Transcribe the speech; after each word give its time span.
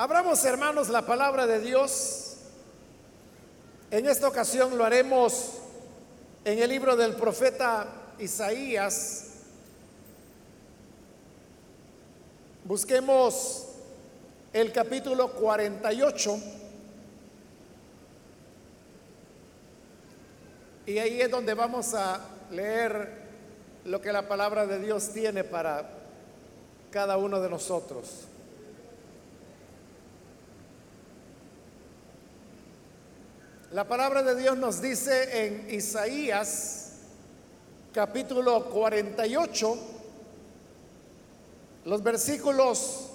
Abramos, 0.00 0.42
hermanos, 0.46 0.88
la 0.88 1.04
palabra 1.04 1.46
de 1.46 1.60
Dios. 1.60 2.36
En 3.90 4.06
esta 4.06 4.28
ocasión 4.28 4.78
lo 4.78 4.82
haremos 4.86 5.58
en 6.42 6.58
el 6.58 6.70
libro 6.70 6.96
del 6.96 7.14
profeta 7.16 7.86
Isaías. 8.18 9.26
Busquemos 12.64 13.66
el 14.54 14.72
capítulo 14.72 15.34
48. 15.34 16.38
Y 20.86 20.96
ahí 20.96 21.20
es 21.20 21.30
donde 21.30 21.52
vamos 21.52 21.92
a 21.92 22.26
leer 22.50 23.20
lo 23.84 24.00
que 24.00 24.14
la 24.14 24.26
palabra 24.26 24.66
de 24.66 24.78
Dios 24.78 25.10
tiene 25.10 25.44
para 25.44 25.90
cada 26.90 27.18
uno 27.18 27.38
de 27.38 27.50
nosotros. 27.50 28.29
La 33.72 33.86
palabra 33.86 34.24
de 34.24 34.34
Dios 34.34 34.58
nos 34.58 34.82
dice 34.82 35.46
en 35.46 35.72
Isaías 35.72 36.90
capítulo 37.94 38.64
48, 38.64 39.78
los 41.84 42.02
versículos 42.02 43.10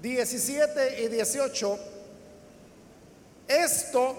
17 0.00 1.02
y 1.02 1.08
18, 1.08 1.78
esto 3.46 4.14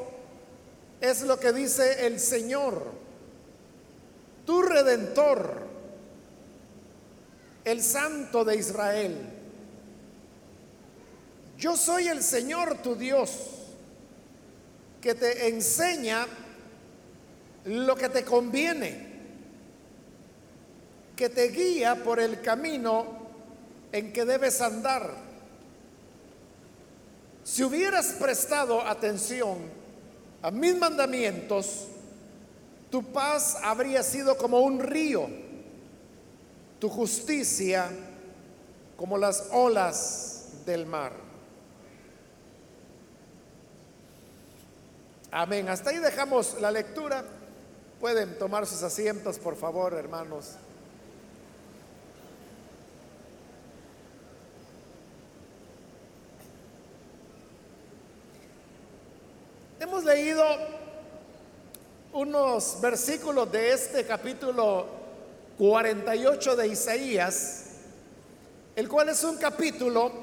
es 1.02 1.24
lo 1.24 1.40
que 1.40 1.52
dice 1.52 2.06
el 2.06 2.20
Señor, 2.20 2.84
tu 4.46 4.62
redentor, 4.62 5.66
el 7.64 7.82
Santo 7.82 8.46
de 8.46 8.56
Israel. 8.56 9.18
Yo 11.58 11.76
soy 11.76 12.08
el 12.08 12.22
Señor 12.22 12.84
tu 12.84 12.96
Dios 12.96 13.55
que 15.06 15.14
te 15.14 15.50
enseña 15.50 16.26
lo 17.66 17.96
que 17.96 18.10
te 18.10 18.26
conviene, 18.26 19.06
que 21.16 21.30
te 21.30 21.50
guía 21.50 22.04
por 22.04 22.20
el 22.20 22.42
camino 22.42 23.06
en 23.92 24.12
que 24.12 24.26
debes 24.26 24.62
andar. 24.62 25.14
Si 27.44 27.64
hubieras 27.64 28.16
prestado 28.20 28.82
atención 28.82 29.60
a 30.42 30.50
mis 30.50 30.76
mandamientos, 30.76 31.86
tu 32.90 33.04
paz 33.04 33.60
habría 33.62 34.02
sido 34.02 34.36
como 34.36 34.62
un 34.62 34.80
río, 34.80 35.30
tu 36.80 36.90
justicia 36.90 37.92
como 38.98 39.20
las 39.20 39.50
olas 39.52 40.48
del 40.66 40.88
mar. 40.88 41.25
Amén. 45.38 45.68
Hasta 45.68 45.90
ahí 45.90 45.98
dejamos 45.98 46.62
la 46.62 46.72
lectura. 46.72 47.26
Pueden 48.00 48.40
tomar 48.40 48.66
sus 48.66 48.82
asientos, 48.84 49.38
por 49.38 49.58
favor, 49.58 49.94
hermanos. 49.94 50.52
Hemos 59.78 60.06
leído 60.06 60.42
unos 62.14 62.78
versículos 62.80 63.52
de 63.52 63.74
este 63.74 64.06
capítulo 64.06 64.88
48 65.58 66.56
de 66.56 66.68
Isaías, 66.70 67.66
el 68.74 68.88
cual 68.88 69.10
es 69.10 69.22
un 69.26 69.36
capítulo 69.36 70.14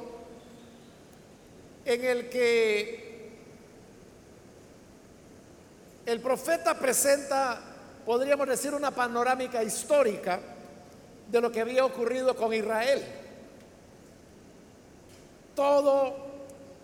en 1.85 2.03
el 2.03 2.31
que 2.31 3.02
el 6.07 6.21
profeta 6.21 6.79
presenta, 6.79 7.61
podríamos 8.05 8.49
decir, 8.49 8.75
una 8.75 8.91
panorámica 8.91 9.63
histórica 9.63 10.41
de 11.31 11.41
lo 11.41 11.51
que 11.53 11.61
había 11.61 11.85
ocurrido 11.85 12.35
con 12.35 12.53
Israel. 12.53 13.03
Todo 15.55 16.17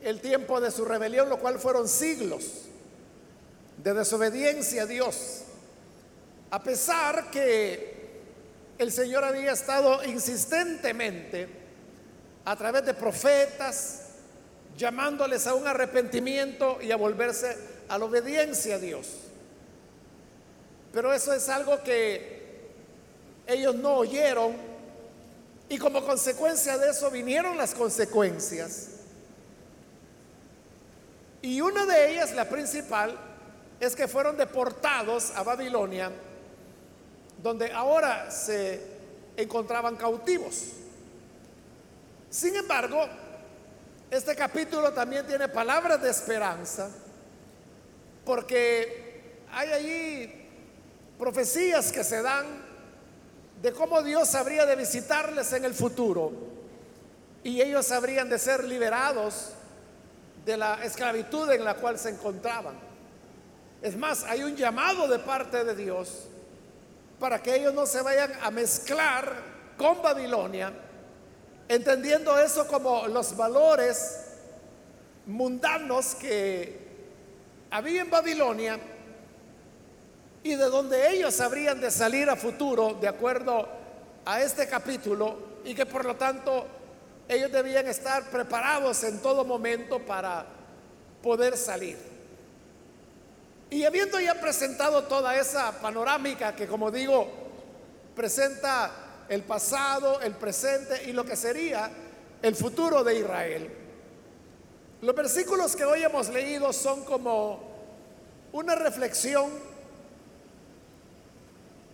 el 0.03 0.21
tiempo 0.21 0.61
de 0.61 0.71
su 0.71 0.84
rebelión, 0.84 1.29
lo 1.29 1.39
cual 1.39 1.59
fueron 1.59 1.89
siglos 1.89 2.45
de 3.77 3.95
desobediencia 3.95 4.83
a 4.83 4.87
Dios. 4.87 5.43
A 6.50 6.62
pesar 6.62 7.31
que 7.31 7.99
el 8.79 8.93
Señor 8.93 9.25
había 9.25 9.53
estado 9.53 10.05
insistentemente 10.05 11.49
a 12.45 12.56
través 12.56 12.87
de 12.87 12.95
profetas, 12.95 14.05
llamándoles 14.77 15.47
a 15.47 15.55
un 15.55 15.67
arrepentimiento 15.67 16.79
y 16.81 16.93
a 16.93 16.97
volverse 16.97 17.78
a 17.88 17.99
la 17.99 18.04
obediencia 18.04 18.76
a 18.76 18.78
Dios. 18.78 19.09
Pero 20.93 21.12
eso 21.12 21.32
es 21.32 21.49
algo 21.49 21.82
que 21.82 22.38
ellos 23.47 23.75
no 23.75 23.94
oyeron 23.94 24.56
y 25.69 25.78
como 25.78 26.04
consecuencia 26.04 26.78
de 26.78 26.91
eso 26.91 27.10
vinieron 27.10 27.56
las 27.56 27.75
consecuencias. 27.75 28.88
Y 31.43 31.60
una 31.60 31.87
de 31.87 32.12
ellas, 32.12 32.32
la 32.34 32.49
principal, 32.49 33.16
es 33.78 33.94
que 33.94 34.09
fueron 34.09 34.37
deportados 34.37 35.31
a 35.37 35.43
Babilonia, 35.43 36.10
donde 37.43 37.70
ahora 37.72 38.31
se 38.31 38.81
encontraban 39.37 39.97
cautivos. 39.97 40.65
Sin 42.28 42.56
embargo, 42.56 43.06
este 44.10 44.34
capítulo 44.34 44.93
también 44.93 45.26
tiene 45.26 45.49
palabras 45.49 46.03
de 46.03 46.10
esperanza 46.10 46.91
porque 48.28 49.41
hay 49.50 49.71
allí 49.71 50.33
profecías 51.19 51.91
que 51.91 52.05
se 52.05 52.21
dan 52.21 52.44
de 53.62 53.72
cómo 53.72 54.03
Dios 54.03 54.34
habría 54.34 54.66
de 54.66 54.77
visitarles 54.77 55.50
en 55.55 55.65
el 55.65 55.72
futuro 55.72 56.31
y 57.43 57.62
ellos 57.62 57.91
habrían 57.91 58.28
de 58.28 58.38
ser 58.38 58.65
liberados 58.65 59.53
de 60.44 60.59
la 60.59 60.84
esclavitud 60.84 61.50
en 61.50 61.65
la 61.65 61.77
cual 61.77 61.99
se 61.99 62.11
encontraban. 62.11 62.75
Es 63.81 63.97
más, 63.97 64.25
hay 64.25 64.43
un 64.43 64.55
llamado 64.55 65.09
de 65.09 65.21
parte 65.21 65.65
de 65.65 65.75
Dios 65.75 66.27
para 67.19 67.43
que 67.43 67.56
ellos 67.56 67.72
no 67.72 67.87
se 67.87 68.03
vayan 68.03 68.34
a 68.43 68.50
mezclar 68.50 69.37
con 69.78 70.03
Babilonia, 70.03 70.71
entendiendo 71.67 72.38
eso 72.38 72.67
como 72.67 73.06
los 73.09 73.34
valores 73.34 74.27
mundanos 75.25 76.15
que 76.15 76.88
había 77.71 78.03
en 78.03 78.11
Babilonia 78.11 78.79
y 80.43 80.55
de 80.55 80.65
donde 80.65 81.11
ellos 81.11 81.41
habrían 81.41 81.81
de 81.81 81.91
salir 81.91 82.29
a 82.31 82.37
futuro 82.37 82.95
de 82.95 83.09
acuerdo 83.09 83.69
a 84.25 84.41
este 84.41 84.67
capítulo 84.69 85.61
y 85.65 85.75
que 85.75 85.87
por 85.87 86.05
lo 86.05 86.17
tanto 86.17 86.67
ellos 87.29 87.53
debían 87.53 87.87
estar 87.87 88.31
preparados 88.31 89.05
en 89.05 89.21
todo 89.21 89.45
momento 89.45 89.99
para 89.99 90.47
poder 91.23 91.56
salir. 91.56 91.99
Y 93.71 93.85
habiendo 93.85 94.19
ya 94.19 94.35
presentado 94.41 95.05
toda 95.05 95.37
esa 95.37 95.73
panorámica 95.81 96.56
que 96.56 96.67
como 96.67 96.91
digo 96.91 97.29
presenta 98.17 98.91
el 99.29 99.43
pasado, 99.43 100.21
el 100.23 100.35
presente 100.35 101.05
y 101.05 101.12
lo 101.12 101.25
que 101.25 101.37
sería 101.37 101.91
el 102.41 102.55
futuro 102.55 103.05
de 103.05 103.19
Israel, 103.19 103.71
los 105.01 105.15
versículos 105.15 105.77
que 105.77 105.85
hoy 105.85 106.03
hemos 106.03 106.29
leído 106.29 106.73
son 106.73 107.05
como 107.05 107.61
una 108.53 108.75
reflexión 108.75 109.51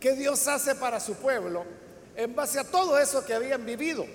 que 0.00 0.12
Dios 0.12 0.46
hace 0.48 0.74
para 0.74 1.00
su 1.00 1.14
pueblo 1.14 1.64
en 2.16 2.34
base 2.34 2.58
a 2.58 2.64
todo 2.64 2.98
eso 2.98 3.24
que 3.24 3.34
habían 3.34 3.64
vivido. 3.64 4.06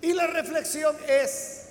Y 0.00 0.12
la 0.12 0.26
reflexión 0.26 0.96
es 1.08 1.64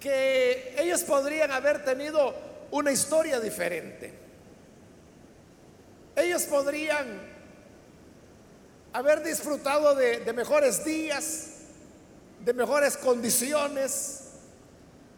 que 0.00 0.74
ellos 0.78 1.02
podrían 1.02 1.50
haber 1.50 1.84
tenido 1.84 2.34
una 2.70 2.92
historia 2.92 3.40
diferente. 3.40 4.12
Ellos 6.14 6.42
podrían 6.44 7.06
haber 8.92 9.22
disfrutado 9.22 9.94
de, 9.94 10.32
mejores 10.32 10.84
días, 10.84 11.47
de 12.44 12.52
mejores 12.54 12.96
condiciones, 12.96 14.20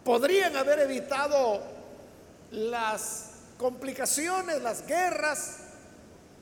podrían 0.05 0.57
haber 0.57 0.81
evitado 0.81 1.63
las 2.51 3.31
complicaciones, 3.59 4.63
las 4.63 4.87
guerras, 4.87 5.59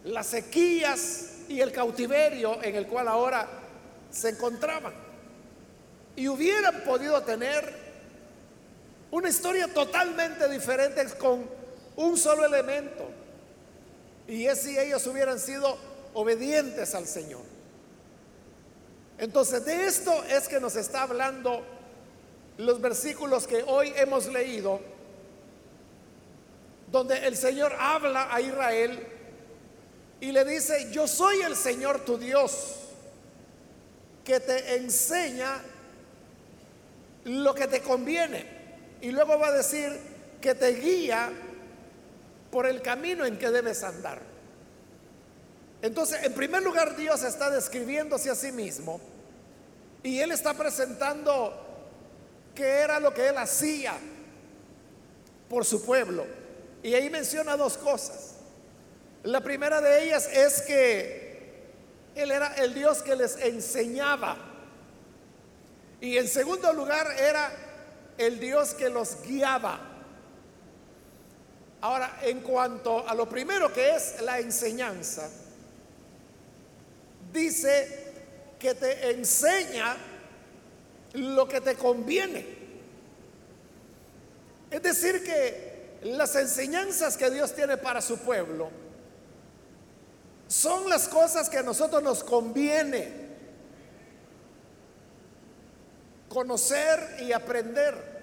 las 0.05 0.27
sequías 0.27 1.31
y 1.49 1.61
el 1.61 1.73
cautiverio 1.73 2.63
en 2.63 2.77
el 2.77 2.87
cual 2.87 3.09
ahora 3.09 3.49
se 4.11 4.31
encontraban. 4.31 4.93
Y 6.17 6.29
hubieran 6.29 6.83
podido 6.85 7.23
tener 7.23 7.89
una 9.11 9.29
historia 9.29 9.73
totalmente 9.73 10.49
diferente 10.49 11.05
con 11.19 11.49
un 11.97 12.17
solo 12.17 12.45
elemento. 12.45 13.09
Y 14.27 14.47
es 14.47 14.63
si 14.63 14.79
ellos 14.79 15.07
hubieran 15.07 15.39
sido 15.39 15.77
obedientes 16.15 16.95
al 16.95 17.07
Señor. 17.07 17.58
Entonces, 19.19 19.65
de 19.65 19.87
esto 19.87 20.25
es 20.25 20.49
que 20.49 20.61
nos 20.61 20.77
está 20.77 21.03
hablando 21.03 21.65
los 22.57 22.81
versículos 22.81 23.47
que 23.47 23.65
hoy 23.67 23.93
hemos 23.97 24.27
leído, 24.27 24.81
donde 26.91 27.27
el 27.27 27.37
Señor 27.37 27.75
habla 27.79 28.33
a 28.33 28.41
Israel 28.41 29.07
y 30.21 30.33
le 30.33 30.45
dice, 30.45 30.91
yo 30.93 31.07
soy 31.07 31.43
el 31.43 31.57
Señor 31.57 32.05
tu 32.05 32.17
Dios, 32.17 32.75
que 34.25 34.41
te 34.41 34.77
enseña 34.77 35.63
lo 37.25 37.55
que 37.55 37.67
te 37.67 37.81
conviene. 37.81 38.59
Y 39.01 39.11
luego 39.11 39.39
va 39.39 39.49
a 39.49 39.53
decir 39.53 39.97
que 40.41 40.55
te 40.55 40.75
guía 40.75 41.31
por 42.51 42.67
el 42.67 42.83
camino 42.83 43.25
en 43.25 43.39
que 43.39 43.51
debes 43.51 43.83
andar. 43.83 44.21
Entonces, 45.83 46.25
en 46.25 46.33
primer 46.33 46.63
lugar, 46.63 46.97
Dios 46.97 47.23
está 47.23 47.51
describiéndose 47.51 48.31
a 48.31 48.35
sí 48.35 48.51
mismo 48.51 49.01
y 50.09 50.23
Él 50.23 50.33
está 50.33 50.55
presentando 50.55 51.53
qué 52.55 52.67
era 52.67 52.99
lo 52.99 53.13
que 53.13 53.29
Él 53.29 53.37
hacía 53.37 53.93
por 55.51 55.67
su 55.67 55.85
pueblo. 55.85 56.25
Y 56.83 56.95
ahí 56.95 57.11
menciona 57.11 57.59
dos 57.59 57.77
cosas. 57.77 58.37
La 59.23 59.43
primera 59.43 59.83
de 59.83 60.05
ellas 60.05 60.27
es 60.33 60.63
que 60.63 61.69
Él 62.15 62.31
era 62.31 62.55
el 62.55 62.73
Dios 62.73 63.03
que 63.03 63.17
les 63.17 63.37
enseñaba. 63.37 64.39
Y 66.01 66.17
en 66.17 66.27
segundo 66.27 66.73
lugar 66.73 67.07
era 67.19 67.53
el 68.17 68.41
Dios 68.41 68.73
que 68.73 68.89
los 68.89 69.21
guiaba. 69.27 69.79
Ahora, 71.83 72.19
en 72.23 72.41
cuanto 72.41 73.07
a 73.07 73.15
lo 73.15 73.29
primero 73.29 73.71
que 73.75 73.95
es 73.95 74.23
la 74.23 74.41
enseñanza, 74.41 75.29
dice 77.31 78.08
que 78.59 78.75
te 78.75 79.11
enseña 79.11 79.97
lo 81.15 81.49
que 81.49 81.61
te 81.61 81.75
conviene. 81.75 82.59
Es 84.71 84.83
decir, 84.83 85.25
que 85.25 85.99
las 86.03 86.35
enseñanzas 86.37 87.17
que 87.17 87.31
Dios 87.31 87.55
tiene 87.55 87.77
para 87.77 88.01
su 88.01 88.19
pueblo 88.19 88.71
son 90.47 90.89
las 90.89 91.09
cosas 91.09 91.49
que 91.49 91.59
a 91.59 91.63
nosotros 91.63 92.03
nos 92.03 92.25
conviene 92.25 93.29
conocer 96.29 97.17
y 97.21 97.33
aprender. 97.33 98.19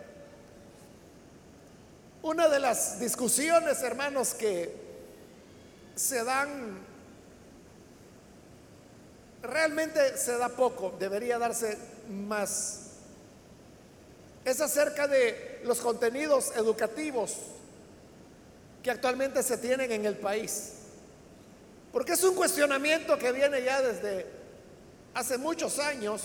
Una 2.22 2.48
de 2.48 2.60
las 2.60 3.00
discusiones, 3.00 3.82
hermanos, 3.84 4.34
que 4.34 4.74
se 5.96 6.24
dan 6.24 6.85
realmente 9.48 10.18
se 10.18 10.38
da 10.38 10.50
poco, 10.50 10.96
debería 11.00 11.38
darse 11.38 11.78
más. 12.10 12.82
Es 14.44 14.62
acerca 14.62 15.08
de 15.08 15.62
los 15.64 15.80
contenidos 15.80 16.52
educativos 16.56 17.36
que 18.84 18.92
actualmente 18.92 19.42
se 19.42 19.58
tienen 19.58 19.92
en 19.92 20.06
el 20.06 20.16
país. 20.18 20.74
Porque 21.92 22.14
es 22.14 22.24
un 22.24 22.36
cuestionamiento 22.36 23.18
que 23.18 23.32
viene 23.32 23.64
ya 23.64 23.82
desde 23.82 24.26
hace 25.14 25.38
muchos 25.38 25.80
años, 25.80 26.22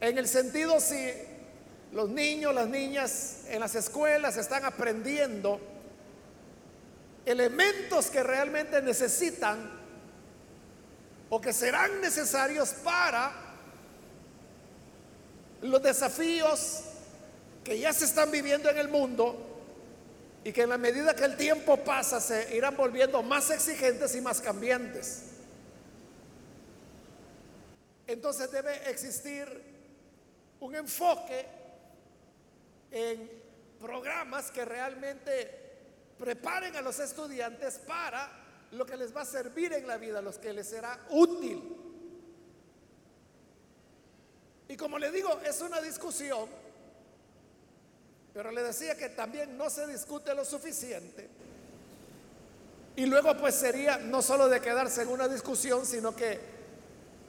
en 0.00 0.18
el 0.18 0.28
sentido 0.28 0.80
si 0.80 1.10
los 1.92 2.10
niños, 2.10 2.54
las 2.54 2.68
niñas 2.68 3.38
en 3.48 3.60
las 3.60 3.74
escuelas 3.74 4.36
están 4.36 4.64
aprendiendo 4.64 5.60
elementos 7.24 8.06
que 8.10 8.22
realmente 8.22 8.82
necesitan 8.82 9.77
o 11.30 11.40
que 11.40 11.52
serán 11.52 12.00
necesarios 12.00 12.70
para 12.70 13.32
los 15.62 15.82
desafíos 15.82 16.84
que 17.64 17.78
ya 17.78 17.92
se 17.92 18.06
están 18.06 18.30
viviendo 18.30 18.70
en 18.70 18.78
el 18.78 18.88
mundo 18.88 19.44
y 20.44 20.52
que 20.52 20.62
en 20.62 20.70
la 20.70 20.78
medida 20.78 21.14
que 21.14 21.24
el 21.24 21.36
tiempo 21.36 21.76
pasa 21.84 22.20
se 22.20 22.56
irán 22.56 22.76
volviendo 22.76 23.22
más 23.22 23.50
exigentes 23.50 24.14
y 24.14 24.20
más 24.20 24.40
cambiantes. 24.40 25.24
Entonces 28.06 28.50
debe 28.50 28.90
existir 28.90 29.46
un 30.60 30.74
enfoque 30.74 31.46
en 32.90 33.30
programas 33.78 34.50
que 34.50 34.64
realmente 34.64 35.68
preparen 36.18 36.74
a 36.76 36.80
los 36.80 36.98
estudiantes 36.98 37.78
para 37.80 38.37
lo 38.72 38.84
que 38.84 38.96
les 38.96 39.14
va 39.14 39.22
a 39.22 39.26
servir 39.26 39.72
en 39.72 39.86
la 39.86 39.96
vida, 39.96 40.20
los 40.20 40.38
que 40.38 40.52
les 40.52 40.68
será 40.68 40.98
útil. 41.10 41.62
Y 44.68 44.76
como 44.76 44.98
le 44.98 45.10
digo, 45.10 45.40
es 45.44 45.60
una 45.62 45.80
discusión, 45.80 46.48
pero 48.34 48.52
le 48.52 48.62
decía 48.62 48.96
que 48.96 49.08
también 49.08 49.56
no 49.56 49.70
se 49.70 49.86
discute 49.86 50.34
lo 50.34 50.44
suficiente. 50.44 51.28
Y 52.96 53.06
luego 53.06 53.36
pues 53.36 53.54
sería 53.54 53.96
no 53.98 54.20
solo 54.20 54.48
de 54.48 54.60
quedarse 54.60 55.02
en 55.02 55.08
una 55.08 55.28
discusión, 55.28 55.86
sino 55.86 56.14
que 56.14 56.38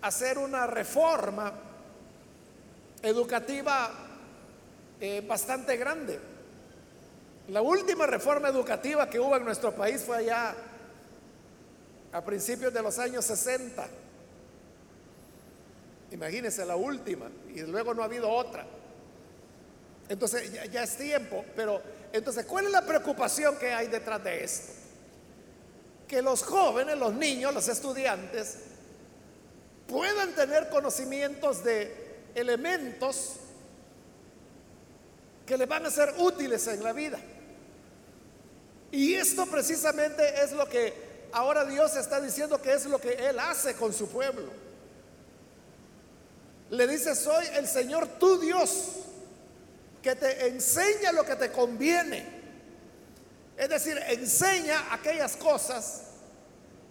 hacer 0.01 0.37
una 0.37 0.67
reforma 0.67 1.53
educativa 3.01 3.91
eh, 4.99 5.23
bastante 5.25 5.77
grande. 5.77 6.19
La 7.47 7.61
última 7.61 8.05
reforma 8.05 8.49
educativa 8.49 9.09
que 9.09 9.19
hubo 9.19 9.37
en 9.37 9.45
nuestro 9.45 9.73
país 9.73 10.03
fue 10.03 10.17
allá 10.17 10.55
a 12.11 12.23
principios 12.23 12.73
de 12.73 12.81
los 12.81 12.97
años 12.99 13.25
60. 13.25 13.87
Imagínense 16.11 16.65
la 16.65 16.75
última 16.75 17.29
y 17.53 17.61
luego 17.61 17.93
no 17.93 18.01
ha 18.01 18.05
habido 18.05 18.29
otra. 18.29 18.65
Entonces 20.07 20.51
ya, 20.71 20.83
es 20.83 20.97
tiempo, 20.97 21.45
pero 21.55 21.81
entonces 22.11 22.45
¿cuál 22.45 22.65
es 22.65 22.71
la 22.71 22.83
preocupación 22.83 23.57
que 23.57 23.71
hay 23.71 23.87
detrás 23.87 24.23
de 24.23 24.43
esto? 24.43 24.73
Que 26.07 26.23
los 26.23 26.41
jóvenes, 26.41 26.97
los 26.97 27.13
niños, 27.13 27.53
los 27.53 27.67
estudiantes 27.67 28.57
puedan 29.87 30.33
tener 30.33 30.69
conocimientos 30.69 31.63
de 31.63 31.93
elementos 32.33 33.35
que 35.45 35.57
les 35.57 35.67
van 35.67 35.85
a 35.85 35.91
ser 35.91 36.15
útiles 36.17 36.65
en 36.67 36.83
la 36.83 36.93
vida. 36.93 37.19
Y 38.91 39.13
esto 39.13 39.45
precisamente 39.45 40.41
es 40.43 40.51
lo 40.51 40.67
que 40.67 41.08
ahora 41.31 41.65
Dios 41.65 41.95
está 41.95 42.19
diciendo 42.19 42.61
que 42.61 42.73
es 42.73 42.85
lo 42.85 42.99
que 42.99 43.13
Él 43.13 43.39
hace 43.39 43.75
con 43.75 43.93
su 43.93 44.07
pueblo. 44.07 44.51
Le 46.69 46.87
dice, 46.87 47.15
soy 47.15 47.45
el 47.55 47.67
Señor 47.67 48.07
tu 48.19 48.39
Dios, 48.39 48.91
que 50.01 50.15
te 50.15 50.47
enseña 50.47 51.11
lo 51.11 51.23
que 51.23 51.35
te 51.35 51.51
conviene. 51.51 52.39
Es 53.57 53.69
decir, 53.69 53.99
enseña 54.07 54.93
aquellas 54.93 55.35
cosas 55.35 56.03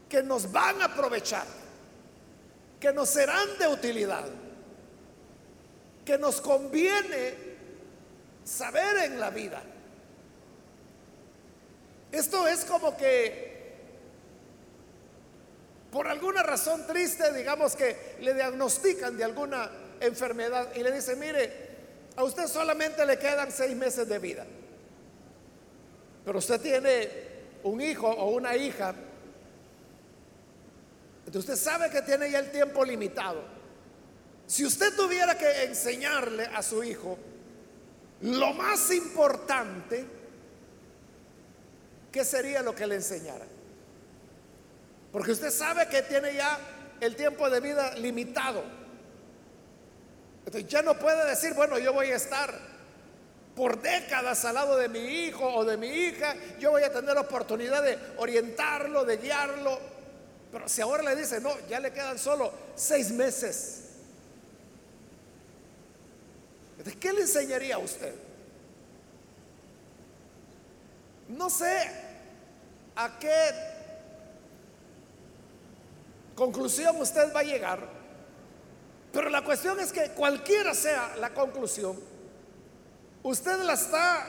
que 0.08 0.22
nos 0.22 0.50
van 0.50 0.82
a 0.82 0.86
aprovechar, 0.86 1.46
que 2.80 2.92
nos 2.92 3.08
serán 3.08 3.58
de 3.58 3.68
utilidad, 3.68 4.26
que 6.04 6.18
nos 6.18 6.40
conviene 6.40 7.34
saber 8.44 9.04
en 9.04 9.20
la 9.20 9.30
vida. 9.30 9.62
Esto 12.10 12.48
es 12.48 12.64
como 12.64 12.96
que 12.96 13.47
por 15.90 16.06
alguna 16.06 16.42
razón 16.42 16.86
triste, 16.86 17.32
digamos 17.32 17.74
que 17.74 18.16
le 18.20 18.34
diagnostican 18.34 19.16
de 19.16 19.24
alguna 19.24 19.70
enfermedad 20.00 20.68
y 20.74 20.82
le 20.82 20.92
dicen, 20.92 21.18
mire, 21.18 21.68
a 22.16 22.24
usted 22.24 22.46
solamente 22.46 23.06
le 23.06 23.18
quedan 23.18 23.50
seis 23.50 23.74
meses 23.74 24.06
de 24.08 24.18
vida. 24.18 24.46
Pero 26.24 26.38
usted 26.38 26.60
tiene 26.60 27.08
un 27.62 27.80
hijo 27.80 28.08
o 28.08 28.30
una 28.30 28.54
hija. 28.56 28.94
Entonces 31.26 31.50
usted 31.50 31.70
sabe 31.70 31.90
que 31.90 32.02
tiene 32.02 32.30
ya 32.30 32.40
el 32.40 32.50
tiempo 32.50 32.84
limitado. 32.84 33.42
Si 34.46 34.64
usted 34.64 34.94
tuviera 34.94 35.38
que 35.38 35.64
enseñarle 35.64 36.44
a 36.46 36.62
su 36.62 36.82
hijo 36.82 37.18
lo 38.22 38.52
más 38.52 38.90
importante, 38.90 40.04
¿qué 42.10 42.24
sería 42.24 42.62
lo 42.62 42.74
que 42.74 42.86
le 42.86 42.96
enseñara? 42.96 43.46
Porque 45.12 45.32
usted 45.32 45.50
sabe 45.50 45.88
que 45.88 46.02
tiene 46.02 46.34
ya 46.34 46.58
el 47.00 47.16
tiempo 47.16 47.48
de 47.48 47.60
vida 47.60 47.94
limitado. 47.96 48.62
Entonces 50.44 50.68
ya 50.68 50.82
no 50.82 50.98
puede 50.98 51.28
decir, 51.28 51.54
bueno, 51.54 51.78
yo 51.78 51.92
voy 51.92 52.10
a 52.10 52.16
estar 52.16 52.58
por 53.54 53.80
décadas 53.82 54.44
al 54.44 54.54
lado 54.54 54.76
de 54.76 54.88
mi 54.88 55.00
hijo 55.00 55.44
o 55.44 55.64
de 55.64 55.76
mi 55.76 55.88
hija, 55.88 56.36
yo 56.60 56.70
voy 56.70 56.84
a 56.84 56.92
tener 56.92 57.14
la 57.14 57.22
oportunidad 57.22 57.82
de 57.82 57.98
orientarlo, 58.18 59.04
de 59.04 59.16
guiarlo. 59.16 59.78
Pero 60.52 60.68
si 60.68 60.80
ahora 60.80 61.02
le 61.02 61.16
dice, 61.16 61.40
no, 61.40 61.50
ya 61.68 61.80
le 61.80 61.92
quedan 61.92 62.18
solo 62.18 62.52
seis 62.76 63.10
meses. 63.10 63.84
¿qué 67.00 67.12
le 67.12 67.22
enseñaría 67.22 67.74
a 67.74 67.78
usted? 67.78 68.14
No 71.28 71.50
sé 71.50 71.90
a 72.96 73.18
qué 73.18 73.50
conclusión 76.38 76.96
usted 77.00 77.34
va 77.34 77.40
a 77.40 77.42
llegar 77.42 77.80
Pero 79.12 79.28
la 79.30 79.42
cuestión 79.42 79.80
es 79.80 79.92
que 79.92 80.10
cualquiera 80.10 80.74
sea 80.74 81.16
la 81.18 81.30
conclusión, 81.30 81.98
usted 83.22 83.58
la 83.64 83.72
está 83.72 84.24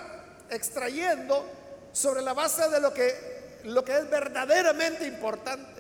extrayendo 0.50 1.46
sobre 1.92 2.22
la 2.22 2.34
base 2.34 2.68
de 2.70 2.80
lo 2.80 2.94
que, 2.94 3.60
lo 3.66 3.84
que 3.84 3.98
es 3.98 4.10
verdaderamente 4.10 5.06
importante. 5.06 5.80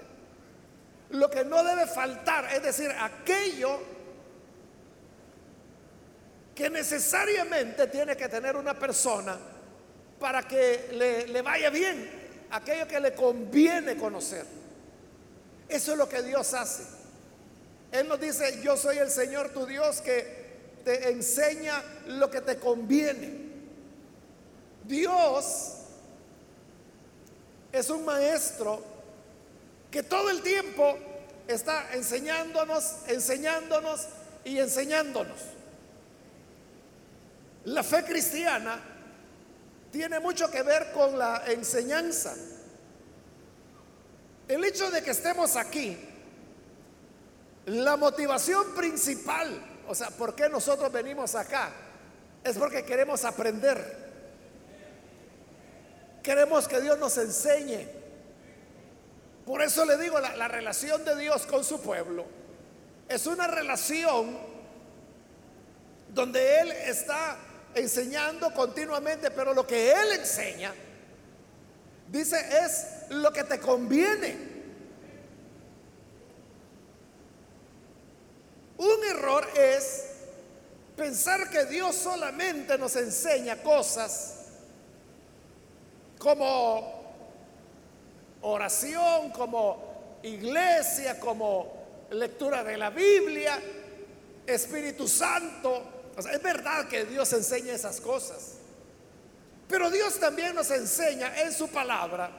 Lo 1.11 1.29
que 1.29 1.43
no 1.43 1.63
debe 1.63 1.87
faltar, 1.87 2.53
es 2.53 2.61
decir, 2.61 2.91
aquello 2.99 3.79
que 6.53 6.69
necesariamente 6.69 7.87
tiene 7.87 8.15
que 8.15 8.27
tener 8.27 8.55
una 8.55 8.77
persona 8.77 9.39
para 10.19 10.43
que 10.43 10.89
le, 10.91 11.27
le 11.27 11.41
vaya 11.41 11.69
bien, 11.69 12.47
aquello 12.51 12.87
que 12.87 12.99
le 12.99 13.13
conviene 13.13 13.95
conocer. 13.97 14.58
Eso 15.69 15.91
es 15.91 15.97
lo 15.97 16.09
que 16.09 16.23
Dios 16.23 16.53
hace. 16.53 16.83
Él 17.91 18.07
nos 18.07 18.19
dice, 18.19 18.61
yo 18.63 18.75
soy 18.75 18.97
el 18.97 19.09
Señor 19.09 19.49
tu 19.49 19.65
Dios 19.65 20.01
que 20.01 20.49
te 20.83 21.09
enseña 21.11 21.83
lo 22.07 22.29
que 22.29 22.41
te 22.41 22.57
conviene. 22.57 23.49
Dios 24.83 25.73
es 27.71 27.89
un 27.89 28.03
maestro 28.05 28.83
que 29.91 30.03
todo 30.03 30.29
el 30.29 30.41
tiempo 30.41 30.97
está 31.47 31.93
enseñándonos, 31.93 32.95
enseñándonos 33.07 34.07
y 34.43 34.59
enseñándonos. 34.59 35.39
La 37.65 37.83
fe 37.83 38.03
cristiana 38.03 38.79
tiene 39.91 40.19
mucho 40.19 40.49
que 40.49 40.63
ver 40.63 40.91
con 40.91 41.17
la 41.17 41.43
enseñanza. 41.47 42.35
El 44.49 44.63
hecho 44.65 44.89
de 44.89 45.03
que 45.03 45.11
estemos 45.11 45.55
aquí, 45.55 45.95
la 47.67 47.95
motivación 47.97 48.73
principal, 48.73 49.61
o 49.87 49.93
sea, 49.93 50.09
¿por 50.09 50.33
qué 50.33 50.49
nosotros 50.49 50.91
venimos 50.91 51.35
acá? 51.35 51.71
Es 52.43 52.57
porque 52.57 52.83
queremos 52.83 53.23
aprender. 53.25 54.09
Queremos 56.23 56.67
que 56.67 56.81
Dios 56.81 56.97
nos 56.97 57.15
enseñe. 57.19 57.87
Por 59.45 59.61
eso 59.61 59.85
le 59.85 59.97
digo, 59.97 60.19
la, 60.19 60.35
la 60.35 60.47
relación 60.47 61.05
de 61.05 61.15
Dios 61.15 61.45
con 61.45 61.63
su 61.63 61.79
pueblo 61.79 62.25
es 63.07 63.27
una 63.27 63.45
relación 63.45 64.35
donde 66.11 66.59
Él 66.59 66.71
está 66.71 67.37
enseñando 67.75 68.51
continuamente, 68.55 69.29
pero 69.29 69.53
lo 69.53 69.67
que 69.67 69.91
Él 69.91 70.13
enseña, 70.13 70.73
dice, 72.11 72.37
es 72.63 72.85
lo 73.09 73.31
que 73.31 73.43
te 73.43 73.59
conviene. 73.59 74.49
Un 78.77 79.03
error 79.09 79.47
es 79.55 80.05
pensar 80.95 81.49
que 81.49 81.65
Dios 81.65 81.95
solamente 81.95 82.77
nos 82.77 82.95
enseña 82.95 83.61
cosas 83.61 84.35
como 86.17 86.99
oración, 88.41 89.31
como 89.31 90.19
iglesia, 90.23 91.19
como 91.19 91.79
lectura 92.11 92.63
de 92.63 92.77
la 92.77 92.89
Biblia, 92.89 93.59
Espíritu 94.45 95.07
Santo, 95.07 95.99
es 96.17 96.41
verdad 96.41 96.87
que 96.87 97.05
Dios 97.05 97.31
enseña 97.33 97.73
esas 97.73 98.01
cosas. 98.01 98.58
Pero 99.69 99.91
Dios 99.91 100.19
también 100.19 100.55
nos 100.55 100.71
enseña 100.71 101.41
en 101.41 101.53
su 101.53 101.69
palabra 101.69 102.31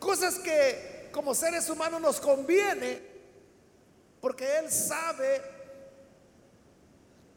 cosas 0.00 0.34
que 0.40 1.08
como 1.12 1.32
seres 1.32 1.70
humanos 1.70 2.00
nos 2.00 2.20
conviene 2.20 3.00
porque 4.20 4.58
Él 4.58 4.70
sabe 4.70 5.40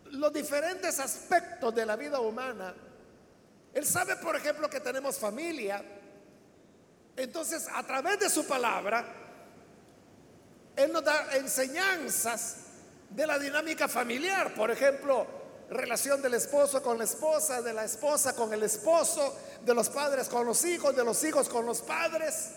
los 0.06 0.34
diferentes 0.34 1.00
aspectos 1.00 1.76
de 1.76 1.86
la 1.86 1.96
vida 1.96 2.20
humana. 2.20 2.74
Él 3.72 3.86
sabe, 3.86 4.16
por 4.16 4.36
ejemplo, 4.36 4.68
que 4.68 4.80
tenemos 4.80 5.20
familia. 5.20 5.84
Entonces, 7.16 7.68
a 7.72 7.84
través 7.84 8.20
de 8.20 8.32
su 8.32 8.48
palabra, 8.48 9.06
Él 10.76 10.92
nos 10.92 11.04
da 11.04 11.36
enseñanzas 11.36 12.64
de 13.12 13.28
la 13.28 13.38
dinámica 13.38 13.88
familiar, 13.88 14.56
por 14.56 14.72
ejemplo, 14.72 15.37
relación 15.70 16.22
del 16.22 16.36
esposo 16.36 16.82
con 16.82 16.98
la 16.98 17.04
esposa, 17.04 17.62
de 17.62 17.74
la 17.74 17.84
esposa 17.84 18.34
con 18.34 18.54
el 18.54 18.64
esposo, 18.64 19.36
de 19.66 19.74
los 19.74 19.90
padres 19.90 20.28
con 20.30 20.46
los 20.46 20.64
hijos, 20.66 20.96
de 20.96 21.04
los 21.04 21.24
hijos 21.24 21.50
con 21.50 21.66
los 21.66 21.82
padres. 21.82 22.52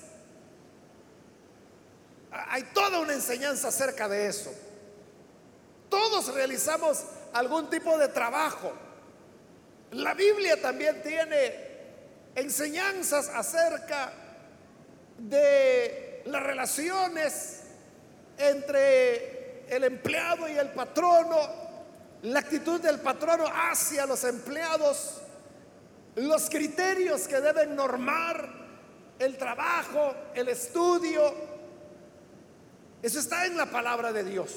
Hay 2.31 2.63
toda 2.75 3.01
una 3.01 3.13
enseñanza 3.13 3.69
acerca 3.69 4.09
de 4.09 4.29
eso. 4.29 4.53
Todos 5.89 6.33
realizamos 6.33 7.05
algún 7.33 7.69
tipo 7.69 7.99
de 7.99 8.09
trabajo. 8.09 8.73
La 9.93 10.15
Biblia 10.15 10.61
también 10.63 11.03
tiene 11.03 11.71
enseñanzas 12.37 13.29
acerca 13.29 14.13
de 15.19 16.23
las 16.27 16.43
relaciones 16.43 17.63
entre 18.39 19.67
el 19.69 19.85
empleado 19.85 20.49
y 20.49 20.53
el 20.53 20.71
patrono, 20.71 21.39
la 22.23 22.41
actitud 22.41 22.81
del 22.81 23.01
patrono 23.01 23.45
hacia 23.47 24.07
los 24.07 24.25
empleados, 24.25 25.21
los 26.17 26.51
criterios 26.51 27.27
que 27.27 27.41
deben 27.41 27.75
normar 27.75 28.49
el 29.19 29.37
trabajo, 29.37 30.15
el 30.35 30.49
estudio. 30.49 31.35
Eso 33.03 33.19
está 33.21 33.47
en 33.47 33.57
la 33.57 33.67
palabra 33.67 34.13
de 34.13 34.25
Dios. 34.25 34.55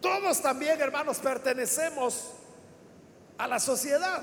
Todos 0.00 0.40
también, 0.40 0.80
hermanos, 0.80 1.18
pertenecemos 1.18 2.32
a 3.38 3.48
la 3.48 3.58
sociedad. 3.58 4.22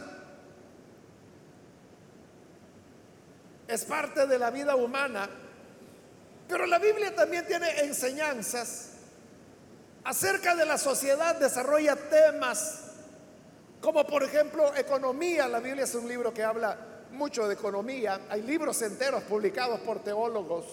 Es 3.67 3.83
parte 3.83 4.27
de 4.27 4.39
la 4.39 4.50
vida 4.51 4.75
humana. 4.75 5.29
Pero 6.48 6.65
la 6.65 6.79
Biblia 6.79 7.15
también 7.15 7.48
tiene 7.48 7.81
enseñanzas 7.81 8.90
acerca 10.03 10.55
de 10.55 10.65
la 10.65 10.77
sociedad 10.77 11.36
desarrolla 11.36 11.96
temas 11.96 12.81
como 13.81 14.05
por 14.05 14.24
ejemplo 14.24 14.75
economía. 14.75 15.48
La 15.48 15.60
Biblia 15.60 15.84
es 15.84 15.96
un 15.96 16.08
libro 16.08 16.34
que 16.34 16.43
habla 16.43 16.77
mucho 17.12 17.48
de 17.48 17.55
economía. 17.55 18.22
Hay 18.29 18.43
libros 18.43 18.81
enteros 18.81 19.24
publicados 19.24 19.79
por 19.81 20.03
teólogos 20.03 20.65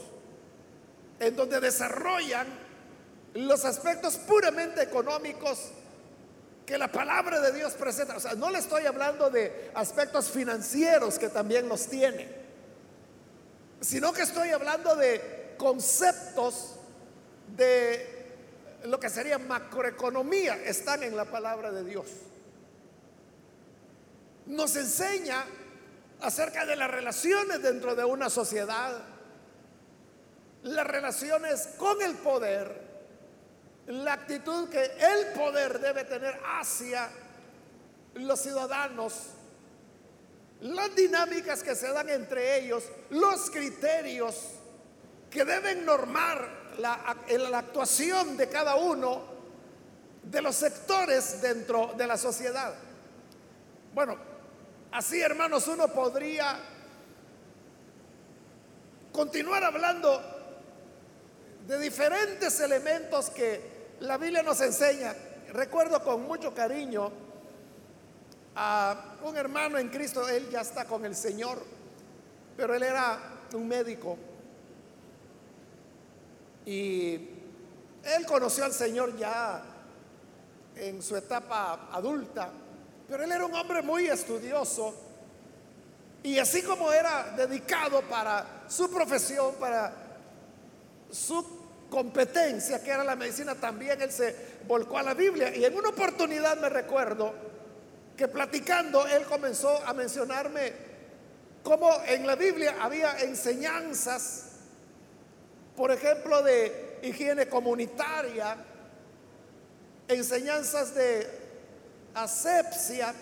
en 1.19 1.35
donde 1.35 1.59
desarrollan 1.61 2.47
los 3.35 3.65
aspectos 3.65 4.17
puramente 4.17 4.83
económicos 4.83 5.71
que 6.65 6.79
la 6.79 6.89
palabra 6.89 7.41
de 7.41 7.53
Dios 7.53 7.73
presenta. 7.73 8.17
O 8.17 8.21
sea, 8.21 8.35
no 8.35 8.51
le 8.51 8.59
estoy 8.59 8.85
hablando 8.85 9.31
de 9.31 9.71
aspectos 9.75 10.31
financieros 10.31 11.19
que 11.19 11.29
también 11.31 11.69
los 11.69 11.87
tiene, 11.87 12.29
sino 13.81 14.13
que 14.13 14.23
estoy 14.23 14.51
hablando 14.51 14.95
de 14.95 15.55
conceptos 15.57 16.77
de 17.57 18.18
lo 18.85 19.01
que 19.01 19.11
sería 19.11 19.39
macroeconomía 19.39 20.57
están 20.65 21.03
en 21.03 21.17
la 21.17 21.25
palabra 21.25 21.73
de 21.73 21.85
Dios. 21.85 22.07
Nos 24.47 24.77
enseña 24.77 25.45
acerca 26.21 26.65
de 26.65 26.77
las 26.77 26.91
relaciones 26.91 27.63
dentro 27.63 27.95
de 27.95 28.05
una 28.05 28.31
sociedad, 28.31 29.03
las 30.63 30.87
relaciones 30.87 31.69
con 31.77 32.01
el 32.03 32.15
poder, 32.17 32.89
la 33.87 34.15
actitud 34.15 34.69
que 34.69 34.85
el 34.85 35.33
poder 35.35 35.81
debe 35.81 36.05
tener 36.05 36.39
hacia 36.45 37.09
los 38.15 38.41
ciudadanos, 38.41 39.15
las 40.61 40.95
dinámicas 40.95 41.63
que 41.63 41.75
se 41.75 41.93
dan 41.93 42.09
entre 42.09 42.59
ellos, 42.59 42.85
los 43.11 43.51
criterios 43.51 44.35
que 45.31 45.45
deben 45.45 45.85
normar 45.85 46.58
la, 46.79 47.59
actuación 47.59 48.37
de 48.37 48.49
cada 48.49 48.77
uno 48.77 49.23
de 50.23 50.43
los 50.43 50.55
sectores 50.55 51.41
dentro 51.43 51.93
de 51.97 52.07
la 52.07 52.17
sociedad. 52.17 52.75
Bueno, 53.95 54.17
así 54.93 55.21
hermanos, 55.21 55.67
uno 55.69 55.89
podría 55.89 56.59
continuar 59.13 59.65
hablando 59.65 60.23
de 61.67 61.79
diferentes 61.79 62.61
elementos 62.61 63.31
que 63.31 63.97
la 64.01 64.17
Biblia 64.17 64.43
nos 64.43 64.61
enseña. 64.61 65.15
Recuerdo 65.53 66.03
con 66.03 66.23
mucho 66.23 66.55
cariño 66.55 67.11
a 68.55 69.17
un 69.23 69.37
hermano 69.37 69.79
en 69.79 69.89
Cristo, 69.89 70.29
él 70.29 70.49
ya 70.51 70.61
está 70.61 70.85
con 70.85 71.05
el 71.05 71.17
Señor, 71.17 71.59
pero 72.57 72.75
él 72.75 72.83
era 72.83 73.19
un 73.55 73.67
médico 73.67 74.19
y 76.69 77.15
él 78.05 78.27
conoció 78.27 78.67
al 78.67 78.75
Señor 78.75 79.17
ya 79.17 79.63
en 80.77 81.01
su 81.01 81.17
etapa 81.17 81.89
adulta, 81.91 82.51
pero 83.09 83.25
él 83.25 83.33
era 83.33 83.47
un 83.47 83.55
hombre 83.55 83.81
muy 83.81 84.07
estudioso 84.07 84.95
y 86.23 86.39
así 86.39 86.61
como 86.61 86.93
era 86.93 87.33
dedicado 87.35 88.03
para 88.03 88.65
su 88.69 88.91
profesión, 88.91 89.55
para 89.59 89.95
su 91.11 91.43
competencia, 91.89 92.85
que 92.85 92.91
era 92.91 93.03
la 93.03 93.17
medicina, 93.17 93.55
también 93.55 94.03
él 94.03 94.13
se 94.13 94.37
volcó 94.67 94.99
a 94.99 95.03
la 95.03 95.15
Biblia. 95.15 95.57
Y 95.57 95.65
en 95.65 95.75
una 95.75 95.89
oportunidad 95.89 96.59
me 96.59 96.69
recuerdo 96.69 97.33
que 98.15 98.29
platicando, 98.29 99.07
él 99.07 99.25
comenzó 99.25 99.83
a 99.87 99.95
mencionarme 99.95 100.75
cómo 101.63 101.91
en 102.07 102.27
la 102.27 102.37
Biblia 102.37 102.77
había 102.79 103.21
enseñanzas, 103.21 104.48
por 105.79 105.93
ejemplo, 105.93 106.43
de 106.43 106.99
higiene 107.03 107.49
comunitaria, 107.49 108.57
enseñanzas 110.09 110.93
de 110.93 111.25
asepsia, 112.15 113.15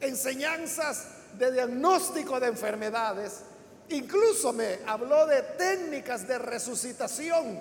enseñanzas 0.00 1.06
de 1.38 1.52
diagnóstico 1.52 2.40
de 2.40 2.48
enfermedades. 2.48 3.42
Incluso 3.90 4.52
me 4.52 4.80
habló 4.84 5.26
de 5.26 5.42
técnicas 5.42 6.26
de 6.26 6.38
resucitación 6.38 7.60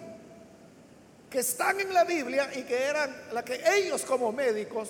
que 1.30 1.42
están 1.42 1.80
en 1.80 1.94
la 1.94 2.04
Biblia 2.04 2.50
y 2.56 2.64
que 2.64 2.86
eran 2.86 3.16
las 3.32 3.44
que 3.44 3.62
ellos 3.76 4.02
como 4.06 4.32
médicos 4.32 4.90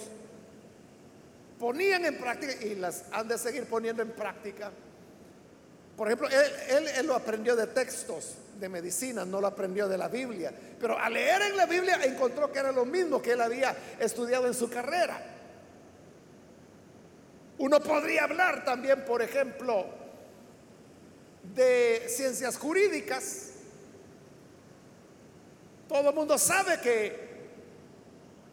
ponían 1.59 2.05
en 2.05 2.17
práctica 2.17 2.53
y 2.65 2.75
las 2.75 3.03
han 3.11 3.27
de 3.27 3.37
seguir 3.37 3.65
poniendo 3.65 4.01
en 4.01 4.11
práctica. 4.11 4.71
Por 5.97 6.07
ejemplo, 6.07 6.29
él, 6.29 6.87
él, 6.87 7.05
lo 7.05 7.15
aprendió 7.15 7.57
de 7.57 7.67
textos 7.67 8.35
de 8.59 8.69
medicina, 8.69 9.25
no 9.25 9.39
lo 9.39 9.47
aprendió 9.47 9.87
de 9.87 9.97
la 9.97 10.07
Biblia. 10.07 10.53
Pero 10.79 10.97
al 10.97 11.13
leer 11.13 11.41
en 11.43 11.57
la 11.57 11.65
Biblia 11.65 11.99
encontró 12.03 12.51
que 12.51 12.59
era 12.59 12.71
lo 12.71 12.85
mismo 12.85 13.21
que 13.21 13.31
él 13.31 13.41
había 13.41 13.75
estudiado 13.99 14.47
en 14.47 14.53
su 14.53 14.69
carrera. 14.69 15.21
Uno 17.57 17.79
podría 17.81 18.23
hablar 18.23 18.63
también, 18.63 19.03
por 19.05 19.21
ejemplo, 19.21 19.85
de 21.55 22.05
ciencias 22.07 22.57
jurídicas. 22.57 23.51
Todo 25.87 26.09
el 26.09 26.15
mundo 26.15 26.37
sabe 26.37 26.79
que 26.79 27.29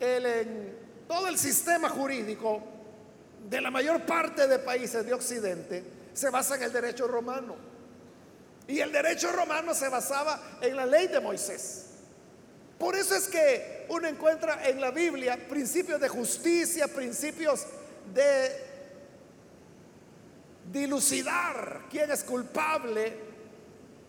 en 0.01 0.77
todo 1.07 1.29
el 1.29 1.39
sistema 1.39 1.89
jurídico 1.89 2.63
de 3.49 3.61
la 3.61 3.71
mayor 3.71 4.05
parte 4.05 4.49
de 4.49 4.59
países 4.59 5.07
de 5.07 5.15
Occidente 5.15 5.85
se 6.13 6.31
basa 6.31 6.57
en 6.57 6.65
el 6.65 6.73
derecho 6.73 7.07
romano. 7.07 7.76
Y 8.69 8.81
el 8.81 8.91
derecho 8.91 9.31
romano 9.33 9.75
se 9.75 9.89
basaba 9.89 10.59
en 10.61 10.77
la 10.77 10.87
ley 10.87 11.07
de 11.07 11.21
Moisés. 11.21 11.87
Por 12.79 12.95
eso 12.97 13.15
es 13.15 13.29
que 13.29 13.87
uno 13.89 14.07
encuentra 14.07 14.69
en 14.69 14.81
la 14.81 14.91
Biblia 14.91 15.39
principios 15.49 16.01
de 16.01 16.09
justicia, 16.09 16.89
principios 16.89 17.65
de 18.13 18.67
dilucidar 20.73 21.85
quién 21.91 22.11
es 22.11 22.25
culpable, 22.25 23.13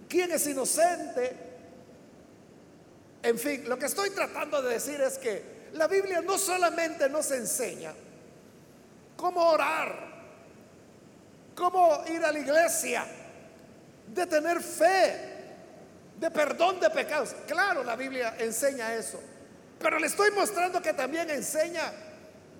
quién 0.10 0.32
es 0.32 0.48
inocente. 0.48 1.36
En 3.24 3.38
fin, 3.38 3.68
lo 3.70 3.78
que 3.78 3.86
estoy 3.86 4.10
tratando 4.10 4.62
de 4.62 4.74
decir 4.74 5.00
es 5.02 5.18
que 5.18 5.58
la 5.74 5.88
Biblia 5.88 6.22
no 6.22 6.38
solamente 6.38 7.10
nos 7.10 7.32
enseña 7.32 7.94
cómo 9.16 9.50
orar, 9.50 9.96
cómo 11.56 12.04
ir 12.08 12.24
a 12.24 12.32
la 12.32 12.40
iglesia, 12.40 13.06
de 14.14 14.26
tener 14.26 14.62
fe, 14.62 15.16
de 16.20 16.32
perdón 16.32 16.80
de 16.80 16.90
pecados. 16.90 17.36
Claro, 17.48 17.84
la 17.84 17.96
Biblia 17.96 18.36
enseña 18.40 18.94
eso, 18.96 19.20
pero 19.80 20.00
le 20.00 20.08
estoy 20.08 20.32
mostrando 20.32 20.82
que 20.82 20.94
también 20.94 21.30
enseña 21.30 21.92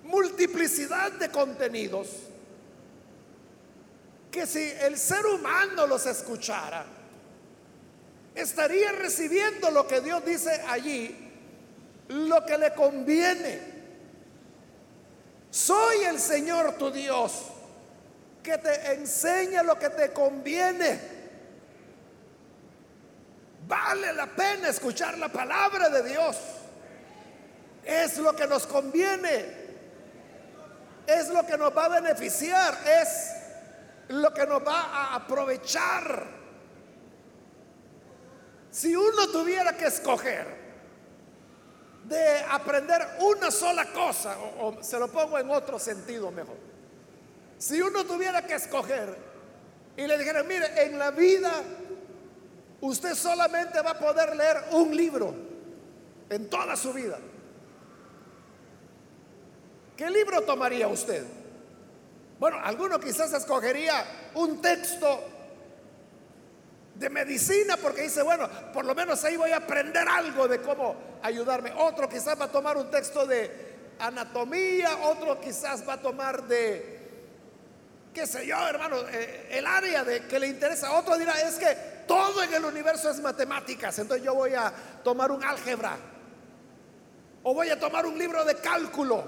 multiplicidad 0.04 1.12
de 1.12 1.28
contenidos 1.30 2.08
que 4.30 4.46
si 4.46 4.70
el 4.82 4.98
ser 4.98 5.24
humano 5.26 5.86
los 5.86 6.06
escuchara, 6.06 6.84
estaría 8.34 8.92
recibiendo 8.92 9.70
lo 9.70 9.86
que 9.86 10.00
Dios 10.00 10.24
dice 10.24 10.62
allí, 10.68 11.16
lo 12.08 12.44
que 12.44 12.58
le 12.58 12.72
conviene. 12.74 13.78
Soy 15.50 16.04
el 16.04 16.20
Señor 16.20 16.76
tu 16.76 16.90
Dios, 16.90 17.46
que 18.42 18.58
te 18.58 18.92
enseña 18.92 19.62
lo 19.62 19.78
que 19.78 19.90
te 19.90 20.12
conviene. 20.12 21.17
Vale 23.68 24.14
la 24.14 24.26
pena 24.26 24.70
escuchar 24.70 25.18
la 25.18 25.28
palabra 25.28 25.90
de 25.90 26.02
Dios. 26.08 26.36
Es 27.84 28.16
lo 28.16 28.34
que 28.34 28.46
nos 28.46 28.66
conviene. 28.66 29.44
Es 31.06 31.28
lo 31.28 31.44
que 31.44 31.58
nos 31.58 31.76
va 31.76 31.84
a 31.84 32.00
beneficiar. 32.00 32.78
Es 32.86 33.34
lo 34.08 34.32
que 34.32 34.46
nos 34.46 34.66
va 34.66 34.80
a 34.80 35.14
aprovechar. 35.16 36.26
Si 38.70 38.96
uno 38.96 39.28
tuviera 39.28 39.76
que 39.76 39.86
escoger 39.86 40.46
de 42.04 42.38
aprender 42.48 43.06
una 43.20 43.50
sola 43.50 43.84
cosa, 43.92 44.38
o, 44.38 44.82
se 44.82 44.98
lo 44.98 45.08
pongo 45.08 45.38
en 45.38 45.50
otro 45.50 45.78
sentido 45.78 46.30
mejor, 46.30 46.56
si 47.58 47.82
uno 47.82 48.04
tuviera 48.06 48.46
que 48.46 48.54
escoger 48.54 49.14
y 49.94 50.06
le 50.06 50.16
dijera, 50.16 50.42
mire, 50.42 50.84
en 50.84 50.98
la 50.98 51.10
vida 51.10 51.52
usted 52.80 53.14
solamente 53.14 53.80
va 53.82 53.90
a 53.90 53.98
poder 53.98 54.36
leer 54.36 54.64
un 54.72 54.96
libro 54.96 55.34
en 56.30 56.48
toda 56.50 56.76
su 56.76 56.92
vida, 56.92 57.18
¿qué 59.96 60.10
libro 60.10 60.42
tomaría 60.42 60.88
usted? 60.88 61.24
Bueno, 62.38 62.58
alguno 62.62 63.00
quizás 63.00 63.32
escogería 63.32 64.04
un 64.34 64.60
texto 64.60 65.24
de 66.94 67.10
medicina 67.10 67.76
porque 67.76 68.02
dice, 68.02 68.22
bueno, 68.22 68.48
por 68.72 68.84
lo 68.84 68.94
menos 68.94 69.24
ahí 69.24 69.36
voy 69.36 69.50
a 69.50 69.58
aprender 69.58 70.06
algo 70.08 70.46
de 70.46 70.60
cómo 70.60 70.96
ayudarme. 71.22 71.72
Otro 71.76 72.08
quizás 72.08 72.40
va 72.40 72.44
a 72.46 72.52
tomar 72.52 72.76
un 72.76 72.90
texto 72.90 73.26
de 73.26 73.68
anatomía, 73.98 74.98
otro 75.04 75.40
quizás 75.40 75.88
va 75.88 75.94
a 75.94 76.02
tomar 76.02 76.44
de, 76.44 76.98
qué 78.14 78.26
sé 78.26 78.46
yo, 78.46 78.56
hermano, 78.68 78.96
eh, 79.10 79.48
el 79.50 79.66
área 79.66 80.04
de 80.04 80.26
que 80.26 80.38
le 80.38 80.48
interesa. 80.48 80.92
Otro 80.92 81.16
dirá, 81.16 81.40
es 81.40 81.56
que 81.56 81.97
todo 82.08 82.42
en 82.42 82.52
el 82.54 82.64
universo 82.64 83.10
es 83.10 83.20
matemáticas, 83.20 83.96
entonces 84.00 84.24
yo 84.24 84.34
voy 84.34 84.54
a 84.54 84.72
tomar 85.04 85.30
un 85.30 85.44
álgebra 85.44 85.96
o 87.44 87.54
voy 87.54 87.68
a 87.68 87.78
tomar 87.78 88.06
un 88.06 88.18
libro 88.18 88.44
de 88.44 88.56
cálculo. 88.56 89.24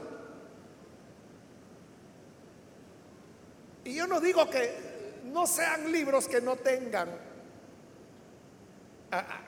Y 3.84 3.94
yo 3.94 4.06
no 4.06 4.20
digo 4.20 4.50
que 4.50 5.20
no 5.26 5.46
sean 5.46 5.92
libros 5.92 6.26
que 6.26 6.40
no 6.40 6.56
tengan 6.56 7.08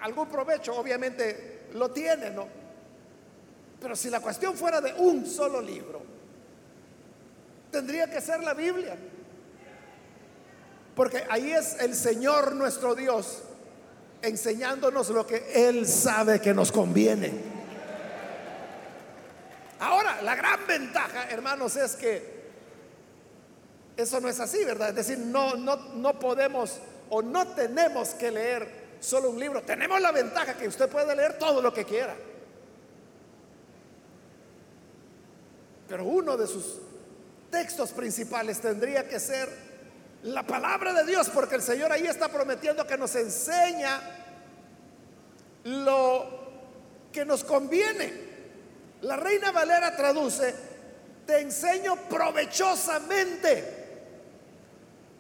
algún 0.01 0.29
provecho, 0.29 0.77
obviamente 0.77 1.68
lo 1.75 1.90
tienen, 1.90 2.35
¿no? 2.35 2.47
Pero 3.81 3.97
si 3.97 4.11
la 4.11 4.21
cuestión 4.21 4.57
fuera 4.57 4.81
de 4.81 4.92
un 4.95 5.27
solo 5.27 5.61
libro, 5.61 6.03
tendría 7.71 8.11
que 8.11 8.21
ser 8.21 8.42
la 8.42 8.55
Biblia. 8.55 8.97
Porque 10.95 11.25
ahí 11.31 11.53
es 11.53 11.81
el 11.81 11.95
Señor 11.95 12.55
nuestro 12.55 12.95
Dios 12.95 13.43
enseñándonos 14.21 15.09
lo 15.11 15.27
que 15.27 15.69
Él 15.69 15.87
sabe 15.87 16.41
que 16.41 16.55
nos 16.55 16.71
conviene. 16.71 17.33
Ahora, 19.81 20.23
la 20.23 20.37
gran 20.37 20.65
ventaja, 20.67 21.29
hermanos, 21.31 21.77
es 21.77 21.97
que 21.97 22.43
eso 23.97 24.21
no 24.21 24.29
es 24.29 24.39
así, 24.39 24.65
¿verdad? 24.65 24.91
Es 24.91 24.95
decir, 24.95 25.19
no, 25.19 25.57
no, 25.57 25.77
no 25.95 26.19
podemos 26.19 26.79
o 27.11 27.21
no 27.21 27.49
tenemos 27.49 28.11
que 28.11 28.31
leer 28.31 28.83
solo 29.01 29.31
un 29.31 29.41
libro. 29.41 29.63
Tenemos 29.63 30.01
la 30.01 30.13
ventaja 30.13 30.55
que 30.55 30.69
usted 30.69 30.89
puede 30.89 31.17
leer 31.17 31.37
todo 31.39 31.61
lo 31.61 31.73
que 31.75 31.85
quiera. 31.85 32.15
Pero 35.89 36.05
uno 36.05 36.37
de 36.37 36.47
sus 36.47 36.79
textos 37.51 37.91
principales 37.91 38.61
tendría 38.61 39.07
que 39.07 39.19
ser 39.19 39.72
la 40.23 40.45
palabra 40.45 40.93
de 40.93 41.05
Dios, 41.05 41.29
porque 41.31 41.57
el 41.57 41.63
Señor 41.63 41.91
ahí 41.91 42.07
está 42.07 42.29
prometiendo 42.29 42.87
que 42.87 42.97
nos 42.97 43.15
enseña 43.17 44.01
lo 45.65 46.43
que 47.13 47.25
nos 47.25 47.43
conviene. 47.45 48.33
La 49.03 49.17
reina 49.17 49.51
Valera 49.51 49.97
traduce, 49.97 50.55
te 51.27 51.41
enseño 51.41 51.97
provechosamente. 52.09 53.81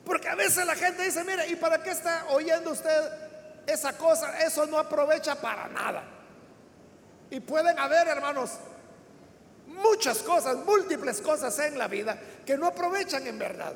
Porque 0.04 0.28
a 0.28 0.34
veces 0.34 0.66
la 0.66 0.74
gente 0.74 1.04
dice, 1.04 1.24
mire, 1.24 1.48
¿y 1.48 1.56
para 1.56 1.82
qué 1.82 1.90
está 1.90 2.26
oyendo 2.30 2.70
usted 2.70 3.10
esa 3.66 3.96
cosa? 3.96 4.40
Eso 4.40 4.66
no 4.66 4.78
aprovecha 4.78 5.34
para 5.36 5.68
nada. 5.68 6.04
Y 7.30 7.40
pueden 7.40 7.78
haber, 7.78 8.06
hermanos, 8.08 8.52
muchas 9.66 10.18
cosas, 10.18 10.56
múltiples 10.58 11.20
cosas 11.20 11.58
en 11.60 11.78
la 11.78 11.88
vida 11.88 12.18
que 12.44 12.56
no 12.56 12.66
aprovechan 12.66 13.26
en 13.26 13.38
verdad. 13.38 13.74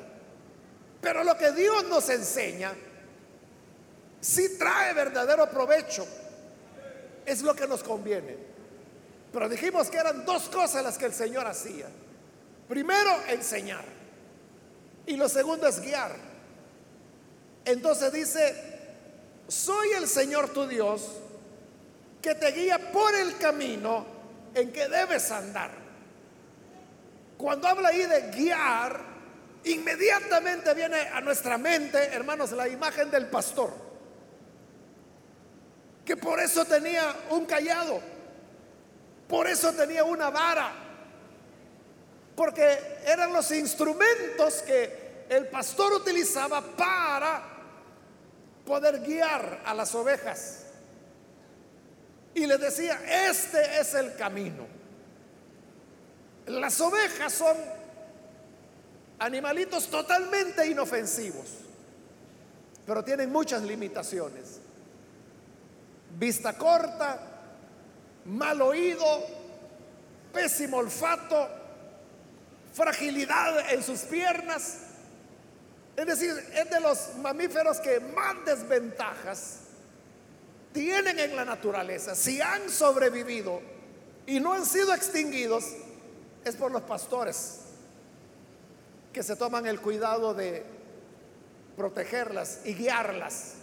Pero 1.01 1.23
lo 1.23 1.37
que 1.37 1.51
Dios 1.51 1.85
nos 1.85 2.09
enseña, 2.09 2.73
si 4.21 4.57
trae 4.57 4.93
verdadero 4.93 5.49
provecho. 5.49 6.05
Es 7.25 7.41
lo 7.41 7.53
que 7.55 7.67
nos 7.67 7.83
conviene. 7.83 8.37
Pero 9.31 9.49
dijimos 9.49 9.89
que 9.89 9.97
eran 9.97 10.25
dos 10.25 10.49
cosas 10.49 10.83
las 10.83 10.97
que 10.97 11.05
el 11.05 11.13
Señor 11.13 11.45
hacía. 11.45 11.87
Primero, 12.67 13.11
enseñar. 13.27 13.83
Y 15.05 15.15
lo 15.15 15.29
segundo 15.29 15.67
es 15.67 15.79
guiar. 15.81 16.15
Entonces 17.65 18.11
dice, 18.13 18.55
soy 19.47 19.89
el 19.91 20.07
Señor 20.07 20.49
tu 20.49 20.67
Dios 20.67 21.03
que 22.21 22.33
te 22.35 22.51
guía 22.51 22.91
por 22.91 23.13
el 23.13 23.37
camino 23.37 24.05
en 24.53 24.71
que 24.71 24.87
debes 24.87 25.31
andar. 25.31 25.71
Cuando 27.37 27.67
habla 27.67 27.89
ahí 27.89 28.03
de 28.03 28.31
guiar, 28.31 29.16
inmediatamente 29.65 30.73
viene 30.73 31.01
a 31.09 31.21
nuestra 31.21 31.57
mente, 31.57 31.97
hermanos, 32.13 32.51
la 32.51 32.67
imagen 32.67 33.11
del 33.11 33.27
pastor, 33.27 33.73
que 36.05 36.15
por 36.17 36.39
eso 36.39 36.65
tenía 36.65 37.13
un 37.31 37.45
callado, 37.45 37.99
por 39.27 39.47
eso 39.47 39.73
tenía 39.73 40.03
una 40.03 40.29
vara, 40.29 40.71
porque 42.35 42.99
eran 43.05 43.33
los 43.33 43.51
instrumentos 43.51 44.61
que 44.61 45.25
el 45.29 45.47
pastor 45.47 45.93
utilizaba 45.93 46.61
para 46.61 47.43
poder 48.65 49.01
guiar 49.01 49.61
a 49.65 49.73
las 49.73 49.93
ovejas. 49.95 50.63
Y 52.33 52.45
le 52.45 52.57
decía, 52.57 53.01
este 53.29 53.79
es 53.79 53.93
el 53.95 54.15
camino. 54.15 54.67
Las 56.45 56.79
ovejas 56.79 57.33
son 57.33 57.57
animalitos 59.19 59.89
totalmente 59.89 60.67
inofensivos, 60.67 61.47
pero 62.85 63.03
tienen 63.03 63.31
muchas 63.31 63.63
limitaciones. 63.63 64.59
Vista 66.17 66.57
corta, 66.57 67.19
mal 68.25 68.61
oído, 68.61 69.05
pésimo 70.33 70.77
olfato, 70.77 71.47
fragilidad 72.73 73.71
en 73.71 73.83
sus 73.83 74.01
piernas. 74.01 74.79
Es 75.95 76.05
decir, 76.05 76.31
es 76.53 76.69
de 76.69 76.79
los 76.79 77.15
mamíferos 77.21 77.79
que 77.79 77.99
más 77.99 78.45
desventajas 78.45 79.61
tienen 80.73 81.17
en 81.17 81.35
la 81.35 81.43
naturaleza. 81.43 82.15
Si 82.15 82.39
han 82.39 82.69
sobrevivido 82.69 83.61
y 84.27 84.39
no 84.39 84.53
han 84.53 84.65
sido 84.65 84.93
extinguidos, 84.93 85.65
es 86.45 86.55
por 86.55 86.71
los 86.71 86.83
pastores 86.83 87.66
que 89.17 89.23
se 89.23 89.35
toman 89.35 89.65
el 89.65 89.81
cuidado 89.81 90.35
de 90.35 90.63
protegerlas 91.75 92.61
y 92.65 92.75
guiarlas. 92.75 93.55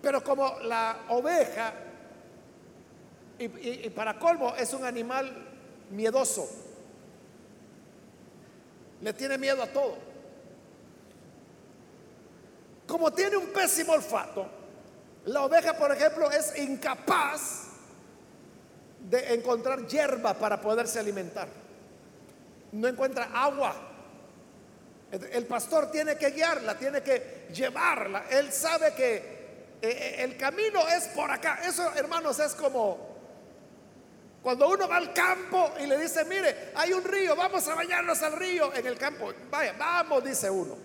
Pero 0.00 0.24
como 0.24 0.58
la 0.60 1.00
oveja, 1.10 1.74
y, 3.38 3.90
para 3.90 4.18
colmo, 4.18 4.56
es 4.56 4.72
un 4.72 4.86
animal 4.86 5.30
miedoso, 5.90 6.48
le 9.02 9.12
tiene 9.12 9.36
miedo 9.36 9.62
a 9.62 9.66
todo. 9.66 9.98
Como 12.86 13.12
tiene 13.12 13.36
un 13.36 13.48
pésimo 13.48 13.92
olfato, 13.92 14.46
la 15.26 15.42
oveja, 15.42 15.76
por 15.76 15.92
ejemplo, 15.92 16.30
es 16.30 16.58
incapaz 16.58 17.66
de 19.10 19.34
encontrar 19.34 19.86
hierba 19.86 20.32
para 20.32 20.58
poderse 20.58 20.98
alimentar. 20.98 21.48
No 22.72 22.88
encuentra 22.88 23.24
agua. 23.34 23.87
El 25.10 25.46
pastor 25.46 25.90
tiene 25.90 26.16
que 26.16 26.30
guiarla, 26.30 26.76
tiene 26.76 27.02
que 27.02 27.48
llevarla. 27.52 28.26
Él 28.30 28.52
sabe 28.52 28.92
que 28.94 29.16
eh, 29.16 29.78
eh, 29.80 30.16
el 30.18 30.36
camino 30.36 30.86
es 30.88 31.04
por 31.08 31.30
acá. 31.30 31.60
Eso, 31.64 31.90
hermanos, 31.94 32.38
es 32.40 32.54
como 32.54 33.08
cuando 34.42 34.68
uno 34.68 34.86
va 34.86 34.96
al 34.96 35.12
campo 35.12 35.72
y 35.80 35.86
le 35.86 35.98
dice, 35.98 36.24
mire, 36.24 36.72
hay 36.74 36.92
un 36.92 37.04
río, 37.04 37.34
vamos 37.34 37.66
a 37.68 37.74
bañarnos 37.74 38.22
al 38.22 38.32
río 38.32 38.74
en 38.74 38.86
el 38.86 38.98
campo. 38.98 39.32
Vaya, 39.50 39.74
vamos, 39.78 40.22
dice 40.24 40.50
uno. 40.50 40.76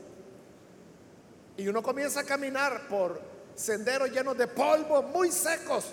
Y 1.57 1.67
uno 1.67 1.83
comienza 1.83 2.21
a 2.21 2.23
caminar 2.23 2.87
por 2.87 3.21
senderos 3.55 4.09
llenos 4.09 4.37
de 4.37 4.47
polvo, 4.47 5.03
muy 5.03 5.31
secos. 5.31 5.91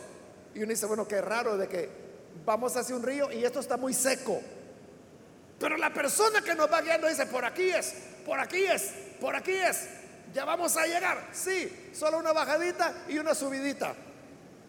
Y 0.55 0.59
uno 0.61 0.71
dice, 0.71 0.87
bueno, 0.87 1.07
qué 1.07 1.21
raro 1.21 1.57
de 1.57 1.69
que 1.69 1.89
vamos 2.45 2.77
hacia 2.77 2.95
un 2.97 3.03
río 3.03 3.31
y 3.33 3.45
esto 3.45 3.61
está 3.61 3.77
muy 3.77 3.93
seco. 3.93 4.41
Pero 5.59 5.77
la 5.77 5.93
persona 5.93 6.43
que 6.43 6.55
nos 6.55 6.73
va 6.73 6.81
guiando 6.81 7.07
dice, 7.07 7.27
por 7.27 7.45
aquí 7.45 7.69
es, 7.69 7.95
por 8.25 8.39
aquí 8.39 8.65
es, 8.65 8.93
por 9.21 9.35
aquí 9.35 9.53
es. 9.53 9.89
Ya 10.33 10.45
vamos 10.45 10.77
a 10.77 10.87
llegar. 10.87 11.29
Sí, 11.33 11.91
solo 11.93 12.19
una 12.19 12.33
bajadita 12.33 13.05
y 13.09 13.19
una 13.19 13.35
subidita. 13.35 13.95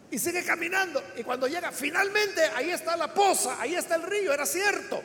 Y 0.09 0.19
sigue 0.19 0.43
caminando. 0.43 1.01
Y 1.15 1.23
cuando 1.23 1.47
llega, 1.47 1.71
finalmente 1.71 2.41
ahí 2.55 2.71
está 2.71 2.97
la 2.97 3.13
poza, 3.13 3.59
ahí 3.61 3.75
está 3.75 3.95
el 3.95 4.03
río, 4.03 4.33
era 4.33 4.45
cierto. 4.45 5.01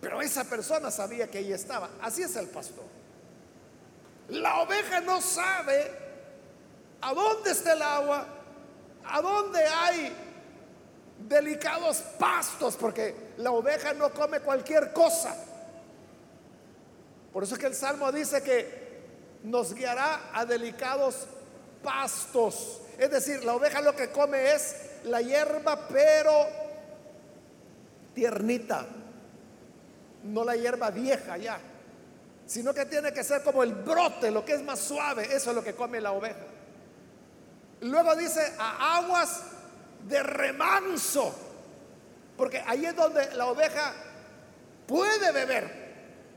Pero 0.00 0.20
esa 0.20 0.44
persona 0.44 0.90
sabía 0.90 1.30
que 1.30 1.38
ahí 1.38 1.52
estaba. 1.52 1.90
Así 2.00 2.22
es 2.22 2.36
el 2.36 2.48
pastor. 2.48 2.84
La 4.28 4.60
oveja 4.60 5.00
no 5.00 5.20
sabe 5.20 5.90
a 7.00 7.12
dónde 7.14 7.50
está 7.50 7.72
el 7.72 7.82
agua, 7.82 8.26
a 9.04 9.20
dónde 9.20 9.64
hay 9.64 10.12
delicados 11.18 11.98
pastos, 12.18 12.76
porque 12.76 13.32
la 13.38 13.52
oveja 13.52 13.92
no 13.94 14.12
come 14.12 14.40
cualquier 14.40 14.92
cosa. 14.92 15.36
Por 17.32 17.44
eso 17.44 17.54
es 17.54 17.60
que 17.60 17.66
el 17.66 17.74
Salmo 17.74 18.12
dice 18.12 18.42
que 18.42 18.82
nos 19.42 19.74
guiará 19.74 20.30
a 20.32 20.44
delicados 20.44 21.26
pastos. 21.82 22.82
Es 22.98 23.10
decir, 23.10 23.44
la 23.44 23.54
oveja 23.54 23.80
lo 23.80 23.96
que 23.96 24.10
come 24.10 24.52
es 24.52 24.76
la 25.04 25.20
hierba, 25.20 25.88
pero 25.88 26.46
tiernita, 28.14 28.86
no 30.24 30.44
la 30.44 30.54
hierba 30.54 30.90
vieja 30.90 31.36
ya 31.38 31.58
sino 32.46 32.74
que 32.74 32.86
tiene 32.86 33.12
que 33.12 33.24
ser 33.24 33.42
como 33.42 33.62
el 33.62 33.72
brote, 33.72 34.30
lo 34.30 34.44
que 34.44 34.52
es 34.52 34.62
más 34.62 34.78
suave, 34.78 35.24
eso 35.34 35.50
es 35.50 35.56
lo 35.56 35.64
que 35.64 35.74
come 35.74 36.00
la 36.00 36.12
oveja. 36.12 36.44
Luego 37.80 38.14
dice 38.14 38.52
a 38.58 38.98
aguas 38.98 39.42
de 40.06 40.22
remanso, 40.22 41.34
porque 42.36 42.62
ahí 42.66 42.84
es 42.84 42.94
donde 42.94 43.34
la 43.34 43.46
oveja 43.46 43.94
puede 44.86 45.32
beber, 45.32 45.81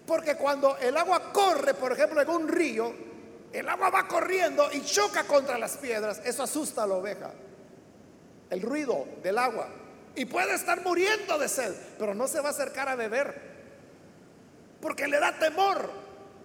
porque 0.06 0.36
cuando 0.36 0.78
el 0.78 0.96
agua 0.98 1.32
corre, 1.32 1.74
por 1.74 1.92
ejemplo, 1.92 2.22
en 2.22 2.30
un 2.30 2.48
río, 2.48 2.94
el 3.52 3.68
agua 3.70 3.90
va 3.90 4.08
corriendo 4.08 4.70
y 4.72 4.82
choca 4.82 5.24
contra 5.26 5.58
las 5.58 5.78
piedras, 5.78 6.22
eso 6.26 6.44
asusta 6.44 6.84
a 6.84 6.88
la 6.88 6.96
oveja, 6.96 7.32
el 8.50 8.62
ruido 8.62 9.06
del 9.24 9.38
agua, 9.38 9.68
y 10.16 10.26
puede 10.26 10.56
estar 10.56 10.82
muriendo 10.84 11.38
de 11.38 11.48
sed, 11.48 11.74
pero 11.98 12.14
no 12.14 12.28
se 12.28 12.40
va 12.40 12.50
a 12.50 12.52
acercar 12.52 12.90
a 12.90 12.96
beber 12.96 13.56
porque 14.86 15.08
le 15.08 15.20
da 15.20 15.32
temor 15.40 15.90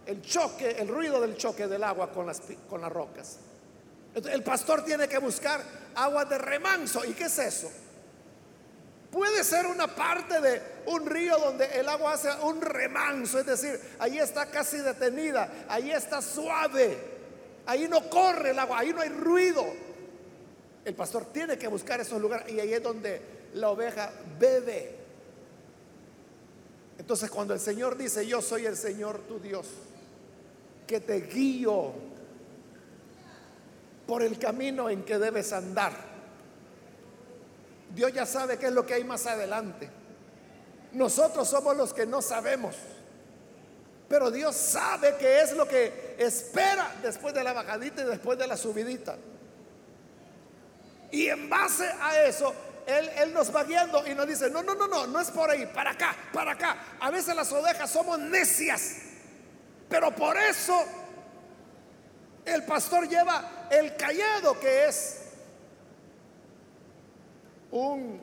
el 0.07 0.23
choque, 0.23 0.71
el 0.79 0.89
ruido 0.89 1.21
del 1.21 1.37
choque 1.37 1.69
del 1.69 1.85
agua 1.85 2.11
con 2.11 2.27
las, 2.27 2.41
con 2.71 2.81
las 2.81 2.91
rocas. 2.91 3.37
el 4.15 4.43
pastor 4.43 4.83
tiene 4.83 5.07
que 5.09 5.19
buscar 5.19 5.63
agua 5.95 6.25
de 6.25 6.39
remanso. 6.39 7.05
¿Y 7.05 7.13
qué 7.13 7.25
es 7.25 7.39
eso? 7.39 7.71
Puede 9.11 9.43
ser 9.43 9.67
una 9.67 9.89
parte 9.89 10.41
de 10.41 10.63
un 10.87 11.05
río 11.05 11.37
donde 11.39 11.67
el 11.79 11.89
agua 11.89 12.13
hace 12.13 12.31
un 12.43 12.61
remanso, 12.61 13.41
es 13.41 13.47
decir, 13.47 13.81
ahí 13.99 14.19
está 14.19 14.47
casi 14.47 14.79
detenida, 14.79 15.67
ahí 15.69 15.91
está 15.91 16.23
suave, 16.23 16.97
ahí 17.67 17.89
no 17.89 18.09
corre 18.09 18.51
el 18.51 18.59
agua, 18.59 18.79
ahí 18.79 18.93
no 18.93 19.01
hay 19.01 19.09
ruido. 19.09 19.65
El 20.85 20.95
pastor 20.95 21.27
tiene 21.33 21.59
que 21.59 21.67
buscar 21.67 22.01
esos 22.01 22.21
lugares 22.21 22.53
y 22.53 22.61
ahí 22.61 22.73
es 22.73 22.83
donde 22.83 23.21
la 23.55 23.71
oveja 23.71 24.13
bebe. 24.39 24.97
Entonces 26.97 27.31
cuando 27.31 27.53
el 27.55 27.61
Señor 27.61 27.97
dice, 27.97 28.25
yo 28.27 28.41
soy 28.41 28.67
el 28.67 28.77
Señor 28.77 29.21
tu 29.27 29.41
Dios, 29.41 29.67
que 30.87 31.01
te 31.01 31.23
guío 31.23 31.93
por 34.07 34.23
el 34.23 34.39
camino 34.39 34.89
en 34.89 35.03
que 35.03 35.19
debes 35.19 35.53
andar, 35.53 36.10
Dios 37.95 38.13
ya 38.13 38.27
sabe 38.27 38.59
qué 38.59 38.67
es 38.67 38.73
lo 38.73 38.87
que 38.87 38.95
hay 38.95 39.05
más 39.05 39.27
adelante. 39.27 39.91
Nosotros 40.93 41.49
somos 41.49 41.77
los 41.77 41.93
que 41.93 42.07
no 42.07 42.23
sabemos. 42.23 42.77
Pero 44.09 44.31
Dios 44.31 44.57
sabe 44.57 45.17
qué 45.19 45.41
es 45.41 45.53
lo 45.53 45.69
que 45.69 46.17
espera 46.19 46.97
después 47.03 47.33
de 47.33 47.45
la 47.45 47.53
bajadita 47.53 48.03
y 48.03 48.07
después 48.07 48.39
de 48.39 48.47
la 48.47 48.57
subidita. 48.57 49.17
Y 51.13 51.29
en 51.29 51.49
base 51.49 51.89
a 52.01 52.23
eso, 52.25 52.53
él, 52.87 53.33
nos 53.33 53.55
va 53.55 53.65
guiando 53.65 54.05
y 54.07 54.15
nos 54.15 54.27
dice, 54.27 54.51
no, 54.51 54.63
no, 54.63 54.75
no, 54.75 54.89
no, 54.89 55.07
no 55.07 55.21
es 55.21 55.31
por 55.31 55.51
ahí, 55.51 55.67
para 55.67 55.93
acá, 55.93 56.17
para 56.33 56.53
acá. 56.53 56.77
A 57.01 57.11
veces 57.11 57.37
las 57.37 57.53
ovejas 57.53 57.91
somos 57.91 58.19
necias, 58.19 58.97
pero 59.89 60.15
por 60.15 60.37
eso 60.37 60.85
el 62.45 62.65
pastor 62.65 63.09
lleva 63.09 63.69
el 63.71 63.97
callado 63.97 64.59
que 64.59 64.89
es 64.89 65.19
un, 67.73 68.21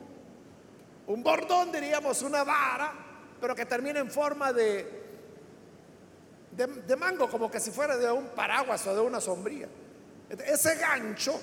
un 1.06 1.22
bordón, 1.22 1.72
diríamos, 1.72 2.22
una 2.22 2.44
vara, 2.44 2.92
pero 3.40 3.54
que 3.54 3.66
termina 3.66 4.00
en 4.00 4.10
forma 4.10 4.52
de, 4.52 4.98
de, 6.52 6.96
mango, 6.96 7.28
como 7.30 7.50
que 7.50 7.60
si 7.60 7.70
fuera 7.70 7.96
de 7.96 8.10
un 8.10 8.26
paraguas 8.28 8.86
o 8.86 8.94
de 8.94 9.00
una 9.00 9.20
sombría. 9.20 9.68
Ese 10.46 10.74
gancho 10.76 11.40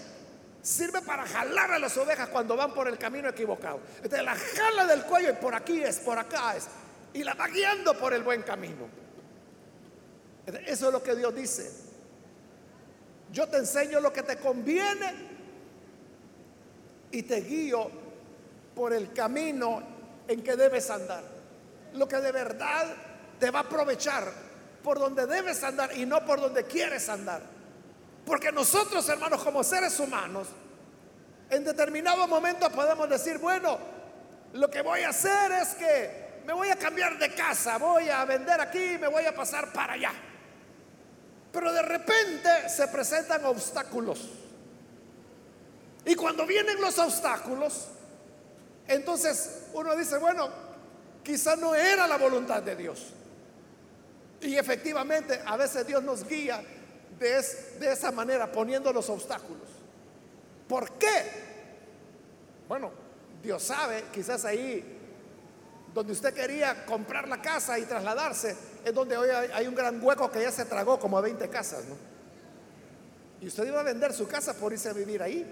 sirve 0.62 1.02
para 1.02 1.26
jalar 1.26 1.72
a 1.72 1.80
las 1.80 1.96
ovejas 1.98 2.30
cuando 2.30 2.56
van 2.56 2.74
por 2.74 2.88
el 2.88 2.98
camino 2.98 3.30
equivocado. 3.30 3.80
Entonces 3.98 4.24
la 4.24 4.36
jala 4.36 4.86
del 4.86 5.04
cuello 5.04 5.30
y 5.30 5.34
por 5.34 5.56
aquí 5.56 5.82
es, 5.82 6.00
por 6.00 6.20
acá 6.20 6.56
es. 6.56 6.68
Y 7.14 7.24
la 7.24 7.34
va 7.34 7.48
guiando 7.48 7.98
por 7.98 8.14
el 8.14 8.24
buen 8.24 8.42
camino. 8.44 8.88
Eso 10.66 10.88
es 10.88 10.94
lo 10.94 11.02
que 11.02 11.16
Dios 11.16 11.34
dice. 11.34 11.72
Yo 13.32 13.48
te 13.48 13.58
enseño 13.58 14.00
lo 14.00 14.14
que 14.14 14.24
te 14.24 14.38
conviene 14.38 15.35
y 17.12 17.24
te 17.24 17.42
guío 17.42 17.90
por 18.76 18.94
el 18.94 19.14
camino 19.14 19.82
en 20.28 20.44
que 20.44 20.56
debes 20.56 20.90
andar. 20.90 21.24
Lo 21.94 22.08
que 22.08 22.18
de 22.18 22.32
verdad 22.32 22.88
te 23.40 23.52
va 23.52 23.60
a 23.60 23.64
aprovechar 23.64 24.32
por 24.84 25.00
donde 25.00 25.26
debes 25.26 25.64
andar 25.64 25.96
y 25.98 26.06
no 26.06 26.26
por 26.26 26.40
donde 26.40 26.66
quieres 26.66 27.10
andar. 27.10 27.42
Porque 28.26 28.52
nosotros, 28.52 29.08
hermanos, 29.10 29.44
como 29.44 29.64
seres 29.64 30.00
humanos, 30.00 30.48
en 31.50 31.64
determinado 31.64 32.28
momento 32.28 32.70
podemos 32.72 33.10
decir, 33.10 33.38
bueno, 33.38 33.78
lo 34.54 34.70
que 34.70 34.82
voy 34.82 35.02
a 35.02 35.10
hacer 35.10 35.52
es 35.52 35.76
que 35.76 36.26
me 36.46 36.54
voy 36.54 36.70
a 36.70 36.76
cambiar 36.76 37.18
de 37.18 37.34
casa, 37.34 37.78
voy 37.78 38.10
a 38.10 38.24
vender 38.26 38.60
aquí, 38.62 38.98
me 39.00 39.08
voy 39.08 39.26
a 39.26 39.36
pasar 39.36 39.72
para 39.72 39.94
allá. 39.94 40.12
Pero 41.52 41.72
de 41.72 41.82
repente 41.82 42.70
se 42.70 42.88
presentan 42.88 43.46
obstáculos. 43.46 44.30
Y 46.06 46.16
cuando 46.16 46.46
vienen 46.46 46.80
los 46.80 46.98
obstáculos, 47.00 47.88
entonces 48.88 49.64
uno 49.74 49.96
dice, 49.96 50.18
bueno, 50.18 50.50
quizá 51.24 51.56
no 51.56 51.74
era 51.74 52.08
la 52.08 52.18
voluntad 52.18 52.62
de 52.62 52.76
Dios. 52.76 53.08
Y 54.42 54.56
efectivamente, 54.56 55.42
a 55.44 55.58
veces 55.58 55.88
Dios 55.88 56.04
nos 56.04 56.28
guía 56.28 56.64
de, 57.20 57.38
esa 57.92 58.12
manera, 58.12 58.52
poniendo 58.52 58.94
los 58.94 59.10
obstáculos. 59.10 59.68
¿Por 60.68 60.92
qué? 60.94 61.46
Bueno, 62.68 62.92
Dios 63.42 63.64
sabe, 63.64 64.06
quizás 64.12 64.46
ahí 64.46 64.92
donde 65.94 66.12
usted 66.12 66.34
quería 66.34 66.86
comprar 66.86 67.28
la 67.28 67.42
casa 67.42 67.80
y 67.80 67.84
trasladarse, 67.84 68.56
es 68.84 68.94
donde 68.94 69.18
hoy 69.18 69.30
hay 69.30 69.66
un 69.66 69.74
gran 69.74 70.04
hueco 70.04 70.30
que 70.30 70.42
ya 70.42 70.52
se 70.52 70.66
tragó 70.66 71.00
como 71.00 71.18
a 71.18 71.22
20 71.22 71.48
casas, 71.50 71.86
¿no? 71.86 71.96
Y 73.40 73.48
usted 73.48 73.66
iba 73.66 73.80
a 73.80 73.84
vender 73.84 74.14
su 74.14 74.28
casa 74.28 74.54
por 74.56 74.74
irse 74.74 74.90
a 74.90 74.94
vivir 74.94 75.24
ahí, 75.24 75.46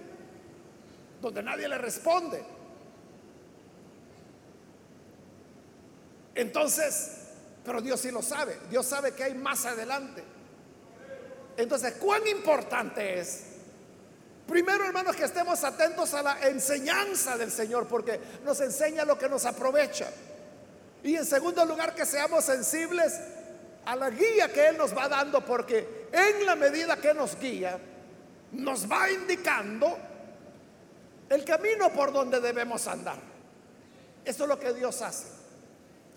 donde 1.23 1.41
nadie 1.41 1.67
le 1.67 1.77
responde. 1.77 2.43
Entonces, 6.35 7.11
pero 7.63 7.81
Dios 7.81 8.01
sí 8.01 8.11
lo 8.11 8.21
sabe, 8.21 8.59
Dios 8.69 8.85
sabe 8.85 9.13
que 9.13 9.23
hay 9.23 9.33
más 9.33 9.65
adelante. 9.65 10.23
Entonces, 11.55 11.93
¿cuán 11.93 12.27
importante 12.27 13.19
es? 13.19 13.45
Primero, 14.47 14.85
hermanos, 14.85 15.15
que 15.15 15.23
estemos 15.23 15.63
atentos 15.63 16.13
a 16.13 16.21
la 16.21 16.47
enseñanza 16.47 17.37
del 17.37 17.51
Señor, 17.51 17.87
porque 17.87 18.19
nos 18.43 18.59
enseña 18.59 19.05
lo 19.05 19.17
que 19.17 19.29
nos 19.29 19.45
aprovecha. 19.45 20.09
Y 21.03 21.15
en 21.15 21.25
segundo 21.25 21.63
lugar, 21.65 21.95
que 21.95 22.05
seamos 22.05 22.43
sensibles 22.43 23.19
a 23.85 23.95
la 23.95 24.09
guía 24.09 24.51
que 24.51 24.67
Él 24.67 24.77
nos 24.77 24.95
va 24.95 25.07
dando, 25.07 25.45
porque 25.45 26.07
en 26.11 26.45
la 26.45 26.55
medida 26.55 26.97
que 26.97 27.13
nos 27.13 27.39
guía, 27.39 27.79
nos 28.51 28.91
va 28.91 29.09
indicando 29.09 29.97
el 31.29 31.45
camino 31.45 31.91
por 31.91 32.11
donde 32.11 32.39
debemos 32.39 32.87
andar. 32.87 33.19
Eso 34.25 34.43
es 34.43 34.49
lo 34.49 34.59
que 34.59 34.73
Dios 34.73 35.01
hace. 35.01 35.27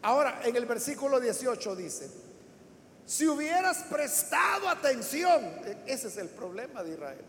Ahora, 0.02 0.40
en 0.44 0.54
el 0.54 0.66
versículo 0.66 1.18
18 1.18 1.76
dice, 1.76 2.10
si 3.04 3.26
hubieras 3.26 3.84
prestado 3.84 4.68
atención, 4.68 5.42
e-, 5.64 5.78
ese 5.86 6.08
es 6.08 6.16
el 6.16 6.28
problema 6.28 6.82
de 6.82 6.92
Israel, 6.92 7.24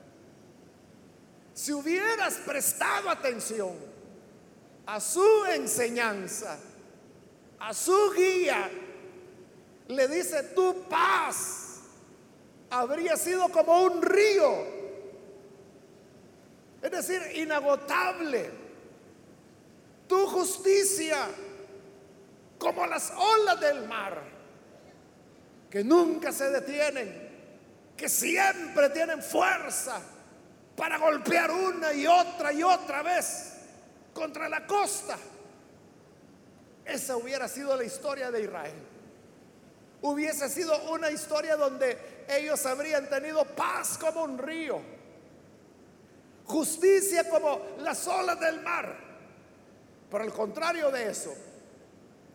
si 1.54 1.74
hubieras 1.74 2.36
prestado 2.46 3.10
atención 3.10 3.74
a 4.86 5.00
su 5.00 5.46
enseñanza, 5.46 6.58
a 7.60 7.74
su 7.74 8.12
guía, 8.16 8.70
le 9.88 10.08
dice, 10.08 10.44
tu 10.44 10.84
paz 10.88 11.80
habría 12.70 13.18
sido 13.18 13.50
como 13.50 13.82
un 13.82 14.02
río, 14.02 14.77
es 16.82 16.92
decir, 16.92 17.22
inagotable, 17.36 18.50
tu 20.08 20.28
justicia 20.28 21.28
como 22.58 22.86
las 22.86 23.12
olas 23.12 23.60
del 23.60 23.88
mar, 23.88 24.22
que 25.70 25.84
nunca 25.84 26.32
se 26.32 26.50
detienen, 26.50 27.28
que 27.96 28.10
siempre 28.10 28.90
tienen 28.90 29.22
fuerza 29.22 30.02
para 30.76 30.98
golpear 30.98 31.52
una 31.52 31.94
y 31.94 32.06
otra 32.06 32.54
y 32.54 32.64
otra 32.64 33.02
vez 33.02 33.54
contra 34.14 34.48
la 34.48 34.66
costa. 34.66 35.18
Esa 36.86 37.18
hubiera 37.18 37.48
sido 37.48 37.76
la 37.76 37.84
historia 37.84 38.32
de 38.32 38.44
Israel. 38.44 38.76
Hubiese 40.02 40.48
sido 40.48 40.92
una 40.92 41.10
historia 41.12 41.56
donde 41.58 42.26
ellos 42.30 42.66
habrían 42.66 43.10
tenido 43.10 43.44
paz 43.44 43.98
como 43.98 44.24
un 44.24 44.38
río, 44.38 44.80
justicia 46.48 47.30
como 47.30 47.62
las 47.80 48.08
olas 48.08 48.40
del 48.40 48.62
mar. 48.62 48.98
Por 50.10 50.22
el 50.22 50.34
contrario 50.34 50.90
de 50.90 51.10
eso, 51.12 51.34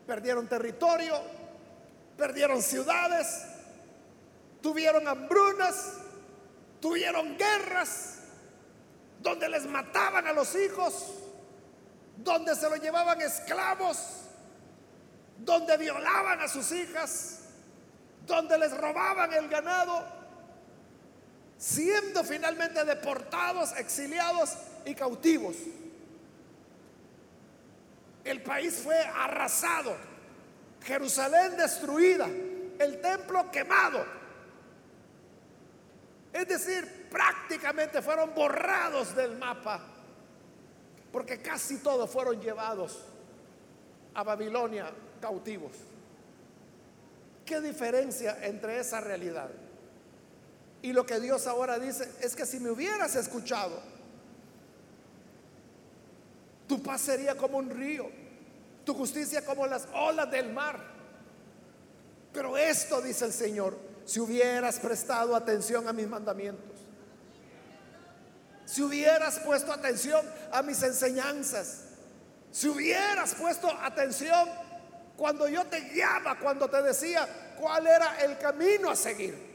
perdieron 0.07 0.47
territorio, 0.47 1.21
perdieron 2.17 2.63
ciudades, 2.63 3.45
tuvieron 4.61 5.09
hambrunas, 5.09 5.95
tuvieron 6.81 7.37
guerras, 7.37 8.19
donde 9.21 9.49
les 9.49 9.67
mataban 9.67 10.27
a 10.27 10.33
los 10.33 10.55
hijos, 10.55 11.15
donde 12.19 12.55
se 12.55 12.69
los 12.69 12.81
llevaban 12.81 13.21
esclavos 13.21 14.23
donde 15.45 15.77
violaban 15.77 16.41
a 16.41 16.49
sus 16.49 16.71
hijas, 16.73 17.41
donde 18.27 18.59
les 18.59 18.77
robaban 18.77 19.33
el 19.33 19.49
ganado, 19.49 20.05
siendo 21.63 22.25
finalmente 22.25 22.85
deportados, 22.85 23.73
exiliados 23.79 24.57
y 24.85 24.97
cautivos. 24.97 25.55
El 28.25 28.43
país 28.43 28.81
fue 28.83 28.99
arrasado, 28.99 29.97
Jerusalén 30.83 31.57
destruida, 31.57 32.27
el 32.27 33.01
templo 33.01 33.49
quemado. 33.53 34.05
Es 36.33 36.49
decir, 36.49 37.07
prácticamente 37.09 38.03
fueron 38.03 38.35
borrados 38.35 39.15
del 39.15 39.39
mapa, 39.39 39.81
porque 41.13 41.41
casi 41.41 41.77
todos 41.79 42.11
fueron 42.11 42.41
llevados 42.41 43.05
a 44.15 44.25
Babilonia 44.25 44.91
cautivos. 45.21 45.77
¿Qué 47.47 47.61
diferencia 47.61 48.45
entre 48.45 48.81
esa 48.81 49.01
realidad? 49.01 49.62
Y 50.83 50.93
lo 50.93 51.07
que 51.07 51.21
Dios 51.21 51.47
ahora 51.47 51.79
dice 51.79 52.11
es 52.21 52.35
que 52.35 52.45
si 52.45 52.59
me 52.59 52.71
hubieras 52.71 53.15
escuchado, 53.15 53.81
tu 56.67 56.83
paz 56.83 57.03
sería 57.03 57.37
como 57.37 57.59
un 57.59 57.71
río, 57.71 58.11
tu 58.85 58.93
justicia 58.93 59.45
como 59.45 59.67
las 59.67 59.87
olas 59.95 60.29
del 60.31 60.53
mar. 60.53 60.81
Pero 62.33 62.59
esto, 62.59 63.01
dice 63.01 63.27
el 63.27 63.33
Señor, 63.33 63.79
si 64.05 64.19
hubieras 64.19 64.81
prestado 64.81 65.37
atención 65.37 65.87
a 65.87 65.93
mis 65.93 66.09
mandamientos, 66.09 66.81
si 68.65 68.83
hubieras 68.83 69.39
puesto 69.41 69.73
atención 69.73 70.27
a 70.51 70.63
mis 70.63 70.83
enseñanzas, 70.83 71.85
si 72.51 72.69
hubieras 72.69 73.35
puesto 73.35 73.71
atención 73.71 74.49
cuando 75.17 75.47
yo 75.47 75.65
te 75.67 75.81
guiaba, 75.81 76.39
cuando 76.41 76.69
te 76.69 76.83
decía 76.83 77.29
cuál 77.61 77.87
era 77.87 78.21
el 78.25 78.37
camino 78.39 78.91
a 78.91 78.97
seguir. 78.97 79.52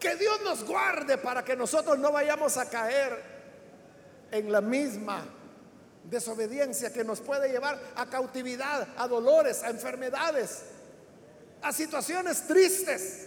Que 0.00 0.16
Dios 0.16 0.40
nos 0.42 0.64
guarde 0.64 1.18
para 1.18 1.44
que 1.44 1.54
nosotros 1.54 1.98
no 1.98 2.10
vayamos 2.10 2.56
a 2.56 2.68
caer 2.70 3.22
en 4.32 4.50
la 4.50 4.62
misma 4.62 5.22
desobediencia 6.04 6.90
que 6.92 7.04
nos 7.04 7.20
puede 7.20 7.50
llevar 7.50 7.78
a 7.94 8.06
cautividad, 8.06 8.88
a 8.96 9.06
dolores, 9.06 9.62
a 9.62 9.68
enfermedades, 9.68 10.62
a 11.60 11.70
situaciones 11.72 12.46
tristes. 12.46 13.26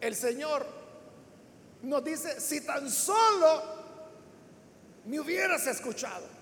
El 0.00 0.16
Señor 0.16 0.66
nos 1.82 2.02
dice, 2.02 2.40
si 2.40 2.62
tan 2.62 2.90
solo 2.90 3.62
me 5.04 5.20
hubieras 5.20 5.66
escuchado. 5.68 6.41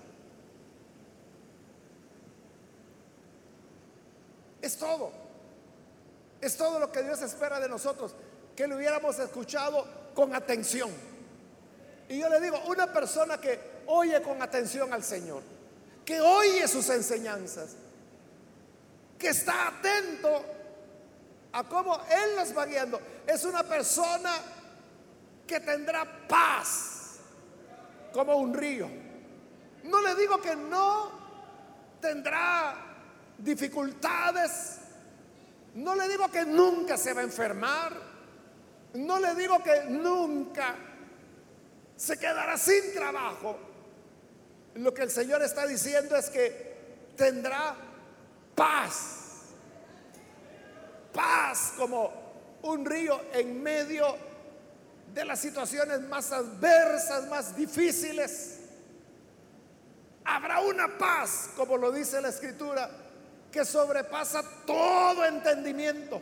Es 4.61 4.77
todo. 4.77 5.11
Es 6.39 6.57
todo 6.57 6.79
lo 6.79 6.91
que 6.91 7.03
Dios 7.03 7.21
espera 7.21 7.59
de 7.59 7.69
nosotros, 7.69 8.15
que 8.55 8.67
lo 8.67 8.75
hubiéramos 8.75 9.17
escuchado 9.19 9.85
con 10.13 10.33
atención. 10.35 10.89
Y 12.09 12.19
yo 12.19 12.29
le 12.29 12.39
digo, 12.41 12.59
una 12.67 12.91
persona 12.91 13.39
que 13.39 13.83
oye 13.87 14.21
con 14.21 14.41
atención 14.41 14.91
al 14.91 15.03
Señor, 15.03 15.43
que 16.03 16.19
oye 16.19 16.67
sus 16.67 16.89
enseñanzas, 16.89 17.75
que 19.17 19.29
está 19.29 19.67
atento 19.67 20.43
a 21.53 21.63
cómo 21.63 21.95
Él 22.09 22.35
nos 22.35 22.57
va 22.57 22.65
guiando, 22.65 22.99
es 23.27 23.45
una 23.45 23.63
persona 23.63 24.33
que 25.45 25.59
tendrá 25.59 26.27
paz 26.27 27.17
como 28.11 28.35
un 28.37 28.53
río. 28.53 28.89
No 29.83 30.01
le 30.01 30.15
digo 30.15 30.41
que 30.41 30.55
no 30.55 31.11
tendrá 32.01 32.90
dificultades, 33.43 34.77
No 35.73 35.95
le 35.95 36.07
digo 36.09 36.29
que 36.29 36.45
nunca 36.45 36.97
se 36.97 37.13
va 37.13 37.21
a 37.21 37.23
enfermar. 37.23 37.93
No 38.93 39.19
le 39.19 39.33
digo 39.35 39.63
que 39.63 39.85
nunca 39.85 40.75
se 41.95 42.17
quedará 42.19 42.57
sin 42.57 42.93
trabajo. 42.93 43.57
Lo 44.75 44.93
que 44.93 45.03
el 45.03 45.11
Señor 45.11 45.41
está 45.43 45.65
diciendo 45.65 46.15
es 46.15 46.29
que 46.29 47.13
tendrá 47.15 47.75
paz. 48.53 49.19
Paz 51.13 51.73
como 51.77 52.11
un 52.63 52.85
río 52.85 53.21
en 53.33 53.61
medio 53.61 54.17
de 55.13 55.25
las 55.25 55.39
situaciones 55.39 56.01
más 56.01 56.31
adversas, 56.31 57.27
más 57.27 57.55
difíciles. 57.55 58.59
Habrá 60.23 60.61
una 60.61 60.97
paz, 60.97 61.49
como 61.55 61.77
lo 61.77 61.91
dice 61.91 62.21
la 62.21 62.29
escritura, 62.29 62.89
que 63.51 63.65
sobrepasa 63.65 64.43
todo 64.65 65.25
entendimiento. 65.25 66.21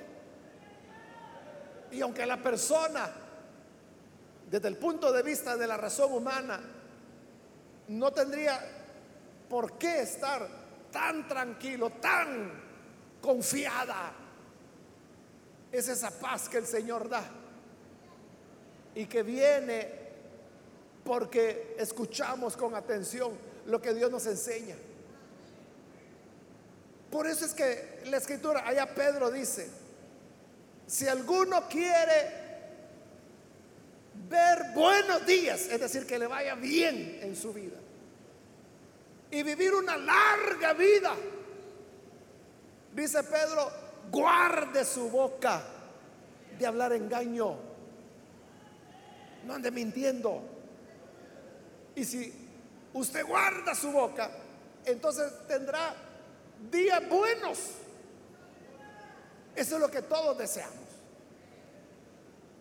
Y 1.91 2.01
aunque 2.01 2.25
la 2.25 2.37
persona, 2.37 3.09
desde 4.49 4.67
el 4.67 4.77
punto 4.77 5.11
de 5.11 5.23
vista 5.23 5.55
de 5.55 5.67
la 5.67 5.77
razón 5.77 6.13
humana, 6.13 6.59
no 7.89 8.11
tendría 8.11 8.59
por 9.47 9.77
qué 9.77 10.01
estar 10.01 10.47
tan 10.91 11.27
tranquilo, 11.27 11.91
tan 11.91 12.51
confiada, 13.21 14.13
es 15.71 15.87
esa 15.87 16.11
paz 16.11 16.49
que 16.49 16.57
el 16.57 16.65
Señor 16.65 17.09
da 17.09 17.23
y 18.95 19.05
que 19.05 19.21
viene 19.21 19.99
porque 21.03 21.75
escuchamos 21.77 22.57
con 22.57 22.75
atención 22.75 23.37
lo 23.65 23.81
que 23.81 23.93
Dios 23.93 24.11
nos 24.11 24.25
enseña. 24.25 24.75
Por 27.11 27.25
eso 27.27 27.45
es 27.45 27.53
que 27.53 28.01
la 28.05 28.17
escritura, 28.17 28.67
allá 28.67 28.93
Pedro 28.93 29.31
dice, 29.31 29.67
si 30.85 31.07
alguno 31.07 31.67
quiere 31.67 32.39
ver 34.29 34.71
buenos 34.75 35.25
días, 35.25 35.67
es 35.69 35.79
decir, 35.79 36.05
que 36.05 36.19
le 36.19 36.27
vaya 36.27 36.55
bien 36.55 37.19
en 37.21 37.35
su 37.35 37.51
vida, 37.51 37.77
y 39.31 39.43
vivir 39.43 39.73
una 39.73 39.97
larga 39.97 40.73
vida, 40.73 41.15
dice 42.93 43.23
Pedro, 43.23 43.71
guarde 44.11 44.85
su 44.85 45.09
boca 45.09 45.63
de 46.57 46.65
hablar 46.65 46.93
engaño, 46.93 47.55
no 49.45 49.53
ande 49.53 49.71
mintiendo. 49.71 50.41
Y 51.95 52.05
si 52.05 52.33
usted 52.93 53.25
guarda 53.25 53.73
su 53.73 53.91
boca, 53.91 54.29
entonces 54.85 55.31
tendrá 55.47 55.95
días 56.71 57.07
buenos. 57.09 57.59
Eso 59.55 59.75
es 59.75 59.81
lo 59.81 59.89
que 59.89 60.01
todos 60.01 60.37
deseamos. 60.37 60.87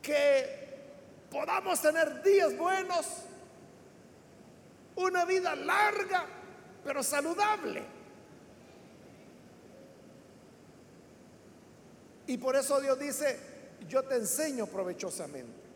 Que 0.02 0.68
podamos 1.30 1.80
tener 1.80 2.22
días 2.22 2.56
buenos, 2.56 3.06
una 4.96 5.24
vida 5.24 5.54
larga, 5.54 6.26
pero 6.84 7.02
saludable. 7.02 7.82
Y 12.26 12.36
por 12.36 12.56
eso 12.56 12.80
Dios 12.80 12.98
dice, 12.98 13.38
yo 13.88 14.02
te 14.02 14.16
enseño 14.16 14.66
provechosamente. 14.66 15.68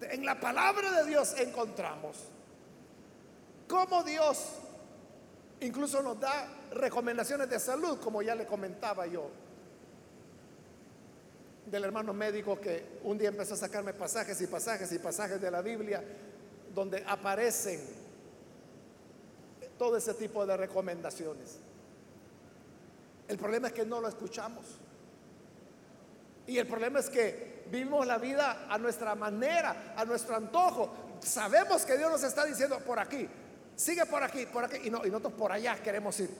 En 0.00 0.24
la 0.24 0.40
palabra 0.40 0.90
de 0.92 1.04
Dios 1.08 1.34
encontramos 1.38 2.16
cómo 3.68 4.02
Dios 4.02 4.38
incluso 5.60 6.02
nos 6.02 6.18
da 6.18 6.48
recomendaciones 6.72 7.48
de 7.48 7.58
salud, 7.58 7.98
como 8.00 8.22
ya 8.22 8.34
le 8.34 8.46
comentaba 8.46 9.06
yo, 9.06 9.30
del 11.66 11.84
hermano 11.84 12.12
médico 12.12 12.60
que 12.60 12.98
un 13.04 13.16
día 13.16 13.28
empezó 13.28 13.54
a 13.54 13.58
sacarme 13.58 13.94
pasajes 13.94 14.40
y 14.40 14.46
pasajes 14.46 14.90
y 14.92 14.98
pasajes 14.98 15.40
de 15.40 15.50
la 15.50 15.62
Biblia 15.62 16.02
donde 16.74 17.04
aparecen 17.06 17.80
todo 19.78 19.96
ese 19.96 20.14
tipo 20.14 20.44
de 20.46 20.56
recomendaciones. 20.56 21.58
El 23.28 23.38
problema 23.38 23.68
es 23.68 23.72
que 23.72 23.86
no 23.86 24.00
lo 24.00 24.08
escuchamos. 24.08 24.66
Y 26.46 26.58
el 26.58 26.66
problema 26.66 26.98
es 26.98 27.08
que 27.08 27.62
vivimos 27.70 28.06
la 28.06 28.18
vida 28.18 28.66
a 28.68 28.76
nuestra 28.76 29.14
manera, 29.14 29.94
a 29.96 30.04
nuestro 30.04 30.34
antojo. 30.34 30.92
Sabemos 31.20 31.84
que 31.84 31.96
Dios 31.96 32.10
nos 32.10 32.24
está 32.24 32.44
diciendo 32.44 32.80
por 32.80 32.98
aquí, 32.98 33.28
sigue 33.80 34.04
por 34.04 34.22
aquí, 34.22 34.44
por 34.44 34.64
aquí, 34.64 34.76
y, 34.84 34.90
no, 34.90 35.04
y 35.06 35.10
nosotros 35.10 35.32
por 35.32 35.50
allá 35.50 35.76
queremos 35.82 36.18
ir. 36.20 36.30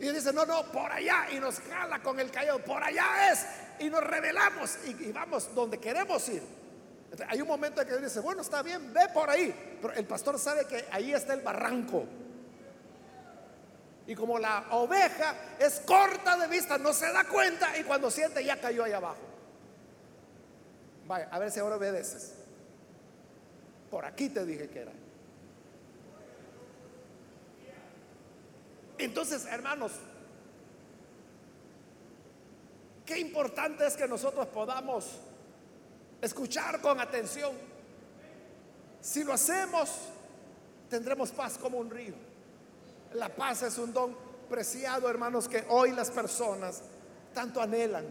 Y 0.00 0.08
dice, 0.08 0.32
no, 0.32 0.46
no, 0.46 0.64
por 0.72 0.90
allá, 0.90 1.26
y 1.30 1.38
nos 1.38 1.60
jala 1.60 2.02
con 2.02 2.18
el 2.18 2.30
callado, 2.30 2.58
por 2.60 2.82
allá 2.82 3.30
es, 3.30 3.46
y 3.78 3.90
nos 3.90 4.02
revelamos 4.02 4.78
y, 4.86 5.12
vamos 5.12 5.54
donde 5.54 5.78
queremos 5.78 6.26
ir. 6.30 6.42
hay 7.28 7.40
un 7.42 7.48
momento 7.48 7.80
en 7.80 7.86
que 7.86 7.92
Dios 7.92 8.04
dice, 8.04 8.20
bueno, 8.20 8.40
está 8.40 8.62
bien, 8.62 8.92
ve 8.92 9.08
por 9.12 9.28
ahí, 9.28 9.78
pero 9.82 9.92
el 9.94 10.06
pastor 10.06 10.38
sabe 10.38 10.66
que 10.66 10.86
ahí 10.90 11.12
está 11.12 11.34
el 11.34 11.42
barranco. 11.42 12.04
Y 14.06 14.14
como 14.14 14.38
la 14.38 14.66
oveja 14.70 15.34
es 15.58 15.80
corta 15.80 16.36
de 16.38 16.46
vista, 16.46 16.78
no 16.78 16.92
se 16.92 17.12
da 17.12 17.24
cuenta 17.24 17.76
y 17.76 17.82
cuando 17.82 18.10
siente 18.10 18.42
ya 18.44 18.58
cayó 18.58 18.84
ahí 18.84 18.92
abajo. 18.92 19.18
Vaya, 21.06 21.28
a 21.30 21.38
ver 21.38 21.50
si 21.50 21.60
ahora 21.60 21.76
obedeces. 21.76 22.34
Por 23.90 24.04
aquí 24.04 24.28
te 24.28 24.44
dije 24.44 24.68
que 24.68 24.80
era. 24.80 24.92
Entonces, 28.98 29.46
hermanos, 29.46 29.92
qué 33.04 33.18
importante 33.18 33.86
es 33.86 33.96
que 33.96 34.08
nosotros 34.08 34.46
podamos 34.48 35.20
escuchar 36.20 36.80
con 36.80 36.98
atención. 37.00 37.52
Si 39.00 39.22
lo 39.22 39.32
hacemos, 39.32 39.90
tendremos 40.88 41.30
paz 41.30 41.58
como 41.58 41.78
un 41.78 41.90
río. 41.90 42.14
La 43.12 43.28
paz 43.28 43.62
es 43.62 43.78
un 43.78 43.92
don 43.92 44.16
preciado, 44.48 45.08
hermanos, 45.08 45.48
que 45.48 45.64
hoy 45.68 45.92
las 45.92 46.10
personas 46.10 46.82
tanto 47.34 47.60
anhelan. 47.60 48.06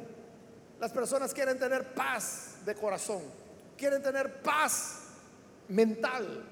Las 0.80 0.91
personas 0.91 1.34
quieren 1.34 1.58
tener 1.58 1.93
paz 1.93 2.58
de 2.65 2.76
corazón, 2.76 3.21
quieren 3.78 4.02
tener 4.04 4.41
paz 4.41 5.00
mental, 5.69 6.43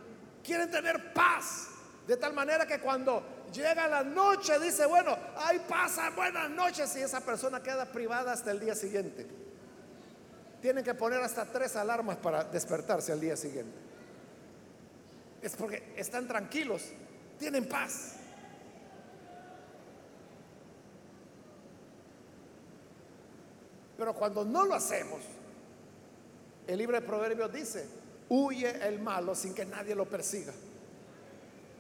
quieren 0.43 0.71
tener 0.71 1.13
paz 1.13 1.67
de 2.07 2.17
tal 2.17 2.33
manera 2.33 2.65
que 2.65 2.79
cuando 2.79 3.21
llega 3.53 3.87
la 3.87 4.03
noche 4.03 4.59
dice, 4.59 4.85
bueno, 4.85 5.17
ahí 5.37 5.61
pasa 5.67 6.09
buenas 6.09 6.49
noches 6.49 6.95
y 6.95 7.01
esa 7.01 7.21
persona 7.21 7.61
queda 7.61 7.85
privada 7.85 8.33
hasta 8.33 8.51
el 8.51 8.59
día 8.59 8.75
siguiente. 8.75 9.27
Tienen 10.61 10.83
que 10.83 10.93
poner 10.93 11.21
hasta 11.21 11.45
tres 11.45 11.75
alarmas 11.75 12.17
para 12.17 12.43
despertarse 12.45 13.11
al 13.11 13.19
día 13.19 13.35
siguiente. 13.37 13.77
Es 15.41 15.55
porque 15.55 15.93
están 15.95 16.27
tranquilos, 16.27 16.83
tienen 17.37 17.67
paz. 17.67 18.15
Pero 23.97 24.13
cuando 24.15 24.43
no 24.43 24.65
lo 24.65 24.73
hacemos, 24.73 25.19
el 26.65 26.77
libro 26.77 26.99
de 26.99 27.05
Proverbios 27.05 27.51
dice, 27.53 27.85
huye 28.29 28.87
el 28.87 28.99
malo 28.99 29.35
sin 29.35 29.53
que 29.53 29.65
nadie 29.65 29.95
lo 29.95 30.05
persiga. 30.05 30.53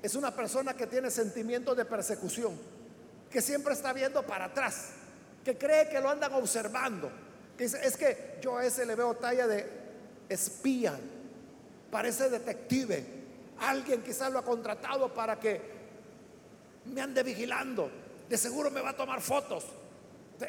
Es 0.03 0.15
una 0.15 0.35
persona 0.35 0.73
que 0.73 0.85
tiene 0.85 1.09
sentimientos 1.09 1.77
de 1.77 1.85
persecución, 1.85 2.59
que 3.31 3.41
siempre 3.41 3.73
está 3.73 3.93
viendo 3.93 4.21
para 4.23 4.45
atrás, 4.45 4.89
que 5.45 5.57
cree 5.57 5.87
que 5.87 6.01
lo 6.01 6.09
andan 6.09 6.33
observando. 6.33 7.09
Que 7.57 7.63
es 7.63 7.97
que 7.97 8.37
yo 8.41 8.57
a 8.57 8.65
ese 8.65 8.85
le 8.85 8.95
veo 8.95 9.15
talla 9.15 9.47
de 9.47 9.65
espía, 10.27 10.99
parece 11.89 12.29
detective. 12.29 13.05
Alguien 13.59 14.03
quizás 14.03 14.29
lo 14.29 14.39
ha 14.39 14.43
contratado 14.43 15.13
para 15.13 15.39
que 15.39 15.61
me 16.85 16.99
ande 16.99 17.23
vigilando. 17.23 17.89
De 18.27 18.37
seguro 18.37 18.69
me 18.71 18.81
va 18.81 18.89
a 18.89 18.97
tomar 18.97 19.21
fotos. 19.21 19.63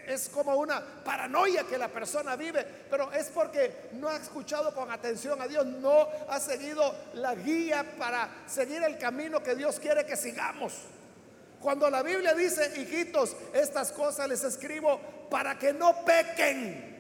Es 0.07 0.28
como 0.28 0.57
una 0.57 0.80
paranoia 1.05 1.64
que 1.64 1.78
la 1.78 1.88
persona 1.88 2.36
vive, 2.36 2.64
pero 2.90 3.12
es 3.12 3.26
porque 3.26 3.88
no 3.92 4.09
ha 4.09 4.16
escuchado 4.16 4.74
con 4.74 4.90
atención 4.90 5.40
a 5.40 5.49
Dios, 5.49 5.66
no 5.66 6.09
ha 6.28 6.40
seguido 6.40 6.95
la 7.14 7.34
guía 7.34 7.84
para 7.99 8.28
seguir 8.47 8.82
el 8.82 8.99
camino 8.99 9.42
que 9.42 9.55
Dios 9.55 9.78
quiere 9.80 10.05
que 10.05 10.16
sigamos. 10.16 10.74
Cuando 11.61 11.88
la 11.88 12.03
Biblia 12.03 12.34
dice, 12.34 12.72
hijitos, 12.76 13.34
estas 13.55 13.90
cosas 13.92 14.28
les 14.28 14.45
escribo 14.45 15.01
para 15.30 15.59
que 15.59 15.72
no 15.72 16.05
pequen. 16.05 16.95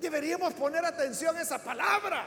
Deberíamos 0.00 0.54
poner 0.54 0.84
atención 0.84 1.36
a 1.36 1.42
esa 1.42 1.58
palabra. 1.58 2.26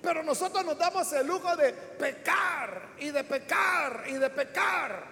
Pero 0.00 0.22
nosotros 0.22 0.64
nos 0.64 0.78
damos 0.78 1.12
el 1.12 1.26
lujo 1.26 1.56
de 1.56 1.72
pecar 1.72 2.90
y 2.98 3.10
de 3.10 3.24
pecar 3.24 4.04
y 4.06 4.14
de 4.14 4.30
pecar. 4.30 5.09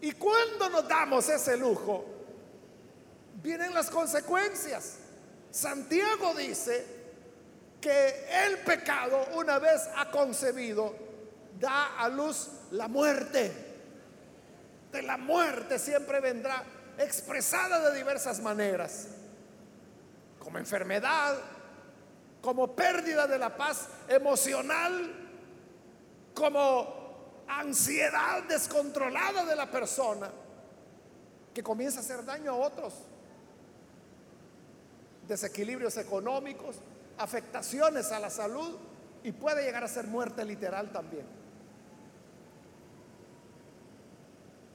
Y 0.00 0.12
cuando 0.12 0.68
nos 0.70 0.88
damos 0.88 1.28
ese 1.28 1.56
lujo, 1.56 2.04
vienen 3.42 3.74
las 3.74 3.90
consecuencias. 3.90 4.96
Santiago 5.50 6.34
dice 6.34 6.86
que 7.80 8.26
el 8.44 8.58
pecado, 8.58 9.26
una 9.34 9.58
vez 9.58 9.88
ha 9.96 10.10
concebido, 10.10 10.94
da 11.58 11.98
a 11.98 12.08
luz 12.08 12.48
la 12.70 12.88
muerte. 12.88 13.68
De 14.92 15.02
la 15.02 15.16
muerte 15.16 15.78
siempre 15.78 16.20
vendrá 16.20 16.64
expresada 16.98 17.90
de 17.90 17.96
diversas 17.96 18.40
maneras, 18.40 19.08
como 20.38 20.58
enfermedad, 20.58 21.36
como 22.40 22.74
pérdida 22.74 23.26
de 23.26 23.38
la 23.38 23.56
paz 23.56 23.88
emocional, 24.08 25.14
como 26.34 26.99
ansiedad 27.58 28.42
descontrolada 28.44 29.44
de 29.44 29.56
la 29.56 29.70
persona, 29.70 30.30
que 31.52 31.62
comienza 31.62 31.98
a 31.98 32.02
hacer 32.02 32.24
daño 32.24 32.52
a 32.52 32.56
otros, 32.56 32.94
desequilibrios 35.26 35.96
económicos, 35.96 36.76
afectaciones 37.18 38.12
a 38.12 38.20
la 38.20 38.30
salud 38.30 38.76
y 39.22 39.32
puede 39.32 39.64
llegar 39.64 39.84
a 39.84 39.88
ser 39.88 40.06
muerte 40.06 40.44
literal 40.44 40.90
también. 40.90 41.26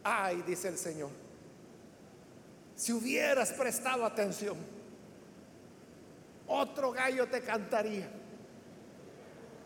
Ay, 0.03 0.43
dice 0.45 0.67
el 0.67 0.77
Señor, 0.77 1.09
si 2.75 2.93
hubieras 2.93 3.51
prestado 3.53 4.05
atención, 4.05 4.57
otro 6.47 6.91
gallo 6.91 7.27
te 7.27 7.41
cantaría. 7.41 8.07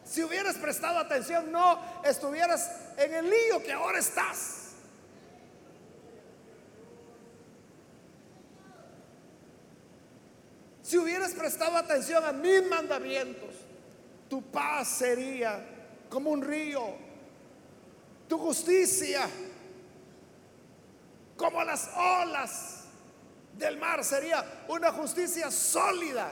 Si 0.09 0.23
hubieras 0.23 0.55
prestado 0.55 0.97
atención, 0.97 1.51
no 1.51 1.79
estuvieras 2.03 2.67
en 2.97 3.13
el 3.13 3.29
lío 3.29 3.61
que 3.61 3.71
ahora 3.71 3.99
estás. 3.99 4.69
Si 10.81 10.97
hubieras 10.97 11.33
prestado 11.33 11.77
atención 11.77 12.25
a 12.25 12.31
mis 12.31 12.67
mandamientos, 12.67 13.53
tu 14.27 14.41
paz 14.41 14.87
sería 14.87 15.63
como 16.09 16.31
un 16.31 16.41
río, 16.41 16.95
tu 18.27 18.39
justicia 18.39 19.29
como 21.37 21.63
las 21.63 21.87
olas 21.95 22.85
del 23.55 23.77
mar 23.77 24.03
sería 24.03 24.63
una 24.69 24.91
justicia 24.91 25.51
sólida, 25.51 26.31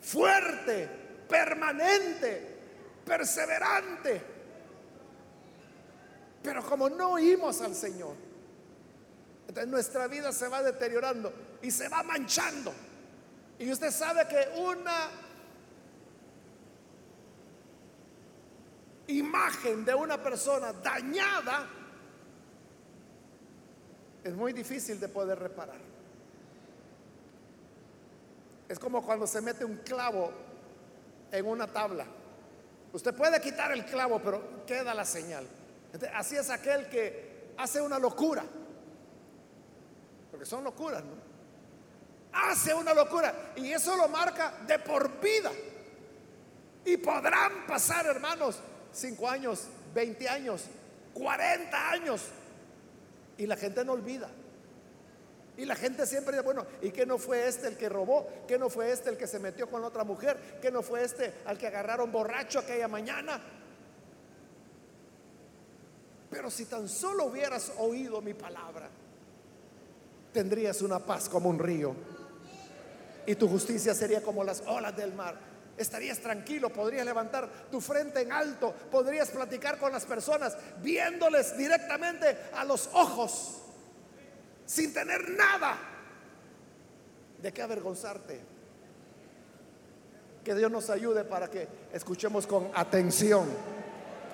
fuerte, 0.00 0.88
permanente, 1.28 2.55
perseverante. 3.06 4.20
Pero 6.42 6.62
como 6.64 6.90
no 6.90 7.12
oímos 7.12 7.60
al 7.62 7.74
Señor, 7.74 8.14
entonces 9.48 9.68
nuestra 9.68 10.06
vida 10.08 10.32
se 10.32 10.48
va 10.48 10.62
deteriorando 10.62 11.32
y 11.62 11.70
se 11.70 11.88
va 11.88 12.02
manchando. 12.02 12.74
Y 13.58 13.70
usted 13.70 13.90
sabe 13.90 14.26
que 14.28 14.60
una 14.60 15.08
imagen 19.06 19.84
de 19.84 19.94
una 19.94 20.22
persona 20.22 20.72
dañada 20.72 21.66
es 24.24 24.34
muy 24.34 24.52
difícil 24.52 24.98
de 24.98 25.08
poder 25.08 25.38
reparar. 25.38 25.78
Es 28.68 28.78
como 28.78 29.04
cuando 29.04 29.26
se 29.26 29.40
mete 29.40 29.64
un 29.64 29.76
clavo 29.76 30.32
en 31.30 31.46
una 31.46 31.68
tabla. 31.68 32.04
Usted 32.92 33.14
puede 33.14 33.40
quitar 33.40 33.72
el 33.72 33.84
clavo, 33.84 34.20
pero 34.22 34.64
queda 34.66 34.94
la 34.94 35.04
señal. 35.04 35.46
así 36.14 36.36
es 36.36 36.50
aquel 36.50 36.88
que 36.88 37.52
hace 37.58 37.80
una 37.80 37.98
locura. 37.98 38.44
Porque 40.30 40.46
son 40.46 40.64
locuras, 40.64 41.04
¿no? 41.04 41.26
hace 42.36 42.74
una 42.74 42.92
locura 42.92 43.52
y 43.56 43.72
eso 43.72 43.96
lo 43.96 44.08
marca 44.08 44.54
de 44.66 44.78
por 44.78 45.20
vida. 45.20 45.50
Y 46.84 46.96
podrán 46.98 47.66
pasar, 47.66 48.06
hermanos, 48.06 48.60
5 48.92 49.28
años, 49.28 49.64
20 49.94 50.28
años, 50.28 50.64
40 51.14 51.90
años 51.90 52.22
y 53.38 53.46
la 53.46 53.56
gente 53.56 53.84
no 53.84 53.92
olvida. 53.92 54.28
Y 55.56 55.64
la 55.64 55.74
gente 55.74 56.06
siempre 56.06 56.32
dice, 56.32 56.44
bueno, 56.44 56.66
¿y 56.82 56.90
qué 56.90 57.06
no 57.06 57.16
fue 57.18 57.46
este 57.46 57.68
el 57.68 57.76
que 57.76 57.88
robó? 57.88 58.28
¿Qué 58.46 58.58
no 58.58 58.68
fue 58.68 58.90
este 58.90 59.10
el 59.10 59.16
que 59.16 59.26
se 59.26 59.38
metió 59.38 59.70
con 59.70 59.84
otra 59.84 60.04
mujer? 60.04 60.58
¿Qué 60.60 60.70
no 60.70 60.82
fue 60.82 61.02
este 61.02 61.32
al 61.46 61.56
que 61.56 61.66
agarraron 61.66 62.12
borracho 62.12 62.58
aquella 62.58 62.88
mañana? 62.88 63.40
Pero 66.30 66.50
si 66.50 66.66
tan 66.66 66.88
solo 66.88 67.26
hubieras 67.26 67.72
oído 67.78 68.20
mi 68.20 68.34
palabra, 68.34 68.90
tendrías 70.32 70.82
una 70.82 70.98
paz 70.98 71.28
como 71.28 71.48
un 71.48 71.58
río 71.58 71.94
y 73.26 73.34
tu 73.34 73.48
justicia 73.48 73.94
sería 73.94 74.22
como 74.22 74.44
las 74.44 74.62
olas 74.66 74.96
del 74.96 75.12
mar. 75.12 75.34
Estarías 75.76 76.20
tranquilo, 76.20 76.70
podrías 76.70 77.04
levantar 77.04 77.48
tu 77.70 77.80
frente 77.80 78.22
en 78.22 78.32
alto, 78.32 78.74
podrías 78.90 79.30
platicar 79.30 79.78
con 79.78 79.92
las 79.92 80.06
personas 80.06 80.56
viéndoles 80.82 81.56
directamente 81.56 82.38
a 82.54 82.64
los 82.64 82.88
ojos, 82.94 83.62
sin 84.66 84.92
tener 84.92 85.30
nada 85.30 85.78
de 87.40 87.52
qué 87.52 87.62
avergonzarte. 87.62 88.40
Que 90.44 90.54
Dios 90.54 90.70
nos 90.70 90.90
ayude 90.90 91.24
para 91.24 91.50
que 91.50 91.66
escuchemos 91.92 92.46
con 92.46 92.70
atención 92.74 93.48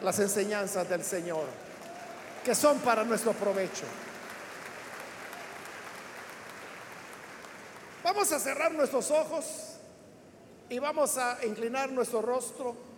las 0.03 0.19
enseñanzas 0.19 0.89
del 0.89 1.03
Señor, 1.03 1.45
que 2.45 2.55
son 2.55 2.79
para 2.81 3.05
nuestro 3.05 3.33
provecho. 3.33 3.85
Vamos 8.03 8.33
a 8.33 8.39
cerrar 8.41 8.73
nuestros 8.73 9.11
ojos 9.11 9.77
y 10.69 10.79
vamos 10.79 11.17
a 11.19 11.39
inclinar 11.47 11.91
nuestro 11.93 12.21
rostro. 12.21 12.92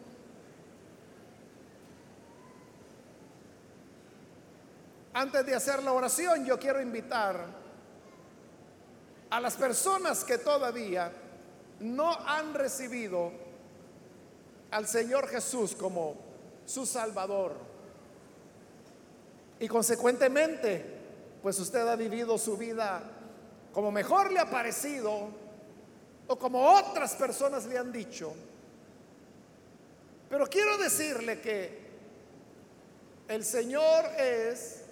Antes 5.24 5.46
de 5.46 5.54
hacer 5.54 5.82
la 5.82 5.94
oración, 5.94 6.44
yo 6.44 6.58
quiero 6.58 6.82
invitar 6.82 7.46
a 9.30 9.40
las 9.40 9.54
personas 9.54 10.22
que 10.22 10.36
todavía 10.36 11.10
no 11.80 12.12
han 12.12 12.52
recibido 12.52 13.32
al 14.70 14.86
Señor 14.86 15.26
Jesús 15.28 15.74
como 15.74 16.14
su 16.66 16.84
Salvador. 16.84 17.54
Y 19.60 19.66
consecuentemente, 19.66 20.84
pues 21.42 21.58
usted 21.58 21.88
ha 21.88 21.96
vivido 21.96 22.36
su 22.36 22.58
vida 22.58 23.02
como 23.72 23.90
mejor 23.90 24.30
le 24.30 24.40
ha 24.40 24.50
parecido 24.50 25.30
o 26.26 26.38
como 26.38 26.70
otras 26.70 27.14
personas 27.14 27.64
le 27.64 27.78
han 27.78 27.90
dicho. 27.90 28.34
Pero 30.28 30.46
quiero 30.48 30.76
decirle 30.76 31.40
que 31.40 31.82
el 33.26 33.42
Señor 33.42 34.04
es 34.18 34.83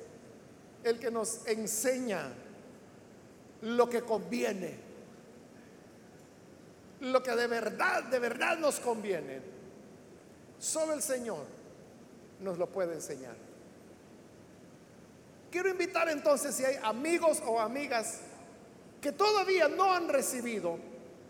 el 0.84 0.98
que 0.98 1.10
nos 1.10 1.46
enseña 1.46 2.32
lo 3.62 3.88
que 3.88 4.02
conviene, 4.02 4.76
lo 7.00 7.22
que 7.22 7.32
de 7.32 7.46
verdad, 7.46 8.04
de 8.04 8.18
verdad 8.18 8.58
nos 8.58 8.80
conviene. 8.80 9.40
Solo 10.58 10.92
el 10.92 11.02
Señor 11.02 11.44
nos 12.40 12.58
lo 12.58 12.68
puede 12.68 12.94
enseñar. 12.94 13.36
Quiero 15.50 15.68
invitar 15.68 16.08
entonces 16.08 16.54
si 16.54 16.64
hay 16.64 16.76
amigos 16.82 17.42
o 17.46 17.60
amigas 17.60 18.20
que 19.00 19.12
todavía 19.12 19.68
no 19.68 19.92
han 19.92 20.08
recibido 20.08 20.78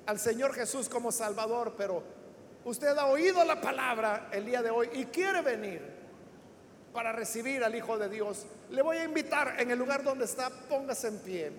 al 0.07 0.19
Señor 0.19 0.55
Jesús 0.55 0.89
como 0.89 1.11
Salvador, 1.11 1.75
pero 1.77 2.03
usted 2.65 2.97
ha 2.97 3.07
oído 3.07 3.45
la 3.45 3.61
palabra 3.61 4.29
el 4.33 4.47
día 4.47 4.63
de 4.63 4.71
hoy 4.71 4.91
y 4.93 5.07
quiere 5.07 5.41
venir 5.43 5.92
para 6.93 7.13
recibir 7.13 7.65
al 7.65 7.75
Hijo 7.75 7.99
de 7.99 8.09
Dios, 8.09 8.47
le 8.71 8.83
voy 8.83 8.99
a 8.99 9.05
invitar 9.05 9.61
en 9.61 9.71
el 9.71 9.79
lugar 9.79 10.03
donde 10.03 10.25
está, 10.25 10.51
póngase 10.51 11.09
en 11.09 11.19
pie. 11.19 11.53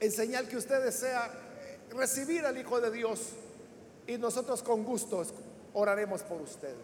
En 0.00 0.12
señal 0.12 0.48
que 0.48 0.56
usted 0.56 0.82
desea 0.82 1.30
recibir 1.90 2.44
al 2.44 2.58
Hijo 2.58 2.80
de 2.80 2.90
Dios 2.90 3.30
y 4.06 4.18
nosotros 4.18 4.62
con 4.62 4.84
gusto 4.84 5.24
oraremos 5.74 6.22
por 6.22 6.40
usted. 6.40 6.74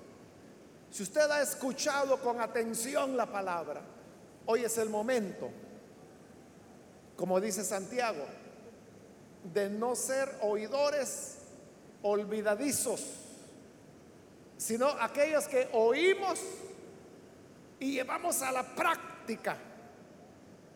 Si 0.90 1.02
usted 1.02 1.30
ha 1.30 1.42
escuchado 1.42 2.20
con 2.20 2.40
atención 2.40 3.16
la 3.16 3.26
palabra, 3.26 3.80
hoy 4.46 4.64
es 4.64 4.78
el 4.78 4.88
momento 4.88 5.50
como 7.16 7.40
dice 7.40 7.64
Santiago, 7.64 8.24
de 9.52 9.70
no 9.70 9.94
ser 9.94 10.28
oidores 10.42 11.36
olvidadizos, 12.02 13.02
sino 14.64 14.88
aquellos 14.88 15.46
que 15.46 15.68
oímos 15.72 16.40
y 17.80 17.92
llevamos 17.92 18.40
a 18.42 18.52
la 18.52 18.62
práctica 18.62 19.56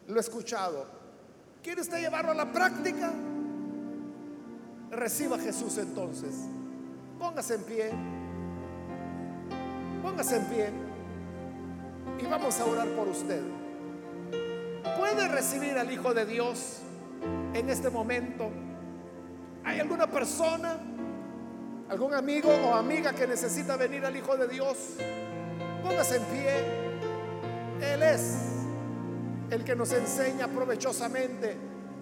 lo 0.08 0.20
escuchado. 0.20 0.86
¿Quiere 1.62 1.80
usted 1.80 2.00
llevarlo 2.00 2.32
a 2.32 2.34
la 2.34 2.50
práctica? 2.50 3.12
Reciba 4.90 5.36
a 5.36 5.38
Jesús 5.38 5.78
entonces. 5.78 6.34
Póngase 7.18 7.54
en 7.54 7.62
pie. 7.64 7.90
Póngase 10.02 10.36
en 10.36 10.44
pie. 10.46 10.70
Y 12.20 12.26
vamos 12.26 12.58
a 12.58 12.64
orar 12.64 12.88
por 12.88 13.08
usted 13.08 13.42
puede 14.98 15.28
recibir 15.28 15.78
al 15.78 15.90
Hijo 15.90 16.12
de 16.12 16.26
Dios 16.26 16.80
en 17.54 17.70
este 17.70 17.88
momento? 17.88 18.50
¿Hay 19.64 19.80
alguna 19.80 20.06
persona, 20.06 20.78
algún 21.88 22.14
amigo 22.14 22.50
o 22.50 22.74
amiga 22.74 23.12
que 23.12 23.26
necesita 23.26 23.76
venir 23.76 24.04
al 24.04 24.16
Hijo 24.16 24.36
de 24.36 24.48
Dios? 24.48 24.76
Póngase 25.82 26.16
en 26.16 26.22
pie. 26.24 27.92
Él 27.92 28.02
es 28.02 28.36
el 29.50 29.64
que 29.64 29.74
nos 29.74 29.92
enseña 29.92 30.48
provechosamente. 30.48 31.56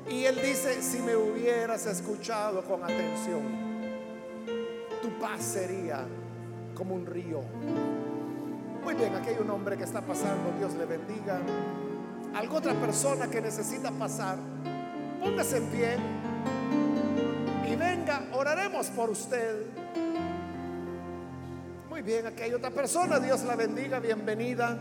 Y 0.09 0.25
él 0.25 0.37
dice, 0.37 0.83
si 0.83 0.99
me 1.01 1.17
hubieras 1.17 1.87
escuchado 1.87 2.63
con 2.63 2.83
atención, 2.83 3.43
tu 5.03 5.11
paz 5.19 5.43
sería 5.43 6.07
como 6.75 6.95
un 6.95 7.07
río. 7.07 7.41
Muy 8.85 8.95
bien, 8.95 9.15
aquí 9.17 9.31
hay 9.31 9.39
un 9.41 9.51
hombre 9.51 9.77
que 9.77 9.85
está 9.85 10.01
pasando, 10.01 10.53
Dios 10.59 10.75
le 10.75 10.87
bendiga. 10.87 11.41
Algo 12.35 12.57
otra 12.57 12.75
persona 12.75 13.29
que 13.29 13.41
necesita 13.41 13.91
pasar, 13.91 14.39
póngase 15.21 15.57
en 15.57 15.67
pie 15.67 15.97
y 17.67 17.77
venga, 17.77 18.23
oraremos 18.33 18.87
por 18.89 19.11
usted. 19.11 19.67
Muy 21.91 22.03
bien, 22.03 22.27
aquí 22.27 22.43
hay 22.43 22.55
otra 22.55 22.71
persona, 22.71 23.19
Dios 23.19 23.43
la 23.43 23.57
bendiga, 23.57 23.99
bienvenida. 23.99 24.79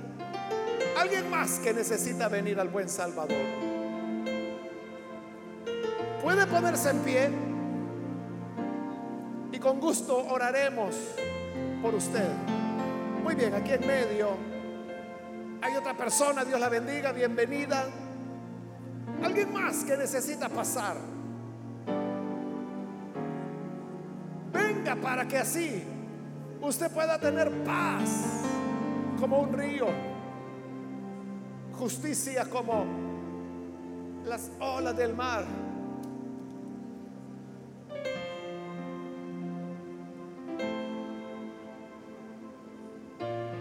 Alguien 1.00 1.30
más 1.30 1.60
que 1.60 1.74
necesita 1.74 2.28
venir 2.28 2.60
al 2.60 2.70
buen 2.70 2.88
Salvador. 2.90 3.42
Puede 6.22 6.46
ponerse 6.48 6.90
en 6.90 7.00
pie 7.00 7.30
y 9.52 9.60
con 9.60 9.80
gusto 9.80 10.18
oraremos 10.18 10.96
por 11.82 11.96
usted. 11.96 12.30
Muy 13.24 13.36
bien, 13.36 13.54
aquí 13.54 13.74
en 13.74 13.88
medio 13.88 14.32
hay 15.62 15.76
otra 15.76 15.96
persona, 15.96 16.46
Dios 16.46 16.60
la 16.60 16.70
bendiga, 16.70 17.12
bienvenida. 17.12 17.86
Alguien 19.24 19.52
más 19.52 19.84
que 19.84 19.98
necesita 19.98 20.50
pasar. 20.50 21.15
Para 25.16 25.30
que 25.30 25.38
así 25.38 25.82
usted 26.62 26.92
pueda 26.92 27.18
tener 27.18 27.50
paz 27.64 28.42
como 29.18 29.40
un 29.40 29.54
río 29.54 29.88
justicia 31.72 32.44
como 32.50 32.84
las 34.26 34.52
olas 34.60 34.98
del 34.98 35.16
mar. 35.16 35.46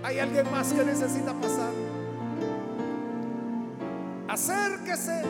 ¿Hay 0.02 0.18
alguien 0.18 0.50
más 0.50 0.72
que 0.72 0.84
necesita 0.84 1.32
pasar? 1.34 1.70
Acérquese, 4.26 5.22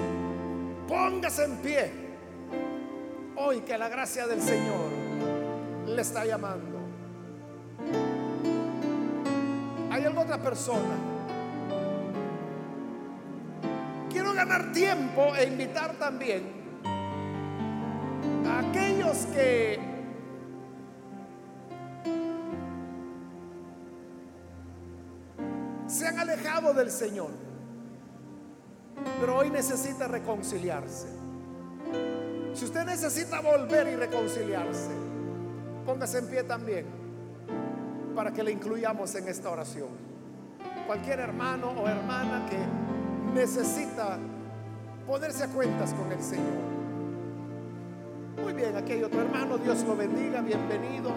póngase 0.89 1.45
en 1.45 1.57
pie. 1.59 1.93
Hoy 3.37 3.61
que 3.61 3.77
la 3.77 3.91
gracia 3.91 4.27
del 4.27 4.41
Señor 4.41 4.84
le 5.95 6.03
está 6.03 6.25
llamando. 6.25 6.81
¿Hay 9.91 10.05
alguna 10.05 10.23
otra 10.23 10.39
persona? 10.43 11.15
ganar 14.35 14.73
tiempo 14.73 15.35
e 15.37 15.45
invitar 15.45 15.95
también 15.95 16.43
a 18.47 18.59
aquellos 18.59 19.27
que 19.27 19.81
se 25.87 26.07
han 26.07 26.19
alejado 26.19 26.75
del 26.75 26.91
Señor, 26.91 27.31
pero 29.21 29.39
hoy 29.39 29.51
necesita 29.51 30.09
reconciliarse. 30.09 31.09
Si 32.53 32.65
usted 32.65 32.85
necesita 32.85 33.41
volver 33.41 33.89
y 33.89 33.97
reconciliarse, 33.97 34.91
póngase 35.85 36.19
en 36.19 36.27
pie 36.27 36.43
también 36.45 36.87
para 38.15 38.33
que 38.33 38.43
le 38.43 38.53
incluyamos 38.53 39.15
en 39.15 39.29
esta 39.29 39.51
oración. 39.51 39.89
Cualquier 40.87 41.21
hermano 41.21 41.71
o 41.71 41.89
hermana 41.89 42.47
que 42.49 42.59
necesita 43.35 44.19
ponerse 45.07 45.45
a 45.45 45.49
cuentas 45.49 45.93
con 45.95 46.11
el 46.13 46.23
Señor. 46.23 46.75
Muy 48.43 48.53
bien, 48.53 48.77
aquí 48.77 48.93
hay 48.93 49.03
otro 49.03 49.21
hermano, 49.21 49.59
Dios 49.59 49.83
lo 49.85 49.97
bendiga, 49.97 50.41
bienvenido. 50.41 51.11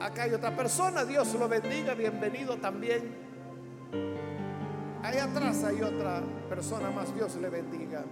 Acá 0.00 0.24
hay 0.24 0.32
otra 0.32 0.54
persona, 0.54 1.04
Dios 1.04 1.34
lo 1.34 1.48
bendiga, 1.48 1.94
bienvenido 1.94 2.56
también. 2.58 3.14
Ahí 5.02 5.18
atrás 5.18 5.64
hay 5.64 5.82
otra 5.82 6.22
persona 6.48 6.90
más, 6.90 7.14
Dios 7.14 7.36
le 7.36 7.48
bendiga. 7.48 8.04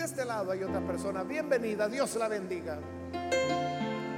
De 0.00 0.06
este 0.06 0.24
lado 0.24 0.50
hay 0.52 0.62
otra 0.62 0.80
persona, 0.80 1.22
bienvenida, 1.24 1.86
Dios 1.86 2.16
la 2.16 2.26
bendiga. 2.26 2.78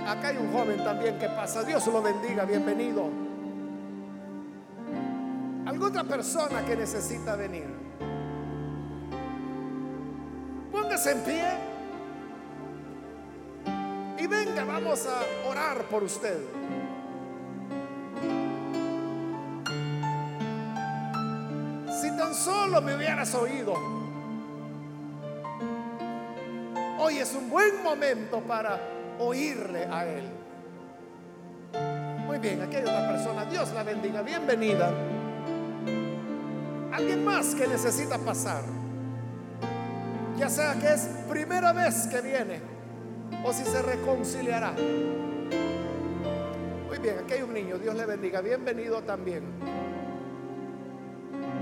Acá 0.06 0.28
hay 0.28 0.36
un 0.36 0.52
joven 0.52 0.84
también 0.84 1.18
que 1.18 1.28
pasa, 1.28 1.64
Dios 1.64 1.84
lo 1.88 2.00
bendiga, 2.00 2.44
bienvenido 2.44 3.10
otra 5.82 6.04
persona 6.04 6.64
que 6.64 6.76
necesita 6.76 7.36
venir. 7.36 7.66
Póngase 10.70 11.12
en 11.12 11.20
pie 11.20 11.44
y 14.18 14.26
venga, 14.26 14.64
vamos 14.64 15.06
a 15.06 15.48
orar 15.48 15.82
por 15.90 16.04
usted. 16.04 16.38
Si 22.00 22.16
tan 22.16 22.34
solo 22.34 22.80
me 22.80 22.96
hubieras 22.96 23.34
oído, 23.34 24.01
hoy 27.12 27.18
es 27.18 27.34
un 27.34 27.50
buen 27.50 27.82
momento 27.82 28.40
para 28.40 28.80
oírle 29.18 29.84
a 29.84 30.06
Él. 30.06 30.24
Muy 32.26 32.38
bien, 32.38 32.62
aquí 32.62 32.76
hay 32.76 32.82
otra 32.82 33.08
persona. 33.08 33.44
Dios 33.44 33.70
la 33.72 33.82
bendiga. 33.82 34.22
Bienvenida. 34.22 34.90
Alguien 36.90 37.24
más 37.24 37.54
que 37.54 37.66
necesita 37.66 38.16
pasar. 38.18 38.62
Ya 40.38 40.48
sea 40.48 40.74
que 40.74 40.88
es 40.88 41.08
primera 41.28 41.72
vez 41.72 42.06
que 42.06 42.20
viene 42.22 42.60
o 43.44 43.52
si 43.52 43.64
se 43.64 43.82
reconciliará. 43.82 44.72
Muy 46.88 46.98
bien, 46.98 47.16
aquí 47.22 47.34
hay 47.34 47.42
un 47.42 47.52
niño, 47.52 47.78
Dios 47.78 47.94
le 47.94 48.06
bendiga. 48.06 48.40
Bienvenido 48.40 49.02
también. 49.02 49.44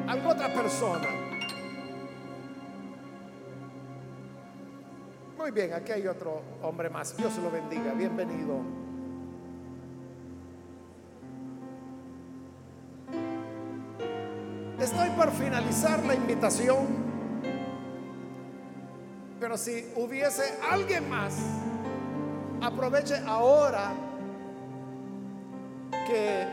Alguna 0.06 0.32
otra 0.32 0.54
persona. 0.54 1.19
Muy 5.40 5.52
bien, 5.52 5.72
aquí 5.72 5.90
hay 5.90 6.06
otro 6.06 6.42
hombre 6.60 6.90
más. 6.90 7.16
Dios 7.16 7.34
lo 7.38 7.50
bendiga. 7.50 7.94
Bienvenido. 7.94 8.60
Estoy 14.78 15.08
por 15.16 15.30
finalizar 15.30 16.04
la 16.04 16.14
invitación, 16.14 16.86
pero 19.40 19.56
si 19.56 19.90
hubiese 19.96 20.42
alguien 20.70 21.08
más, 21.08 21.38
aproveche 22.60 23.16
ahora 23.26 23.92
que 26.06 26.44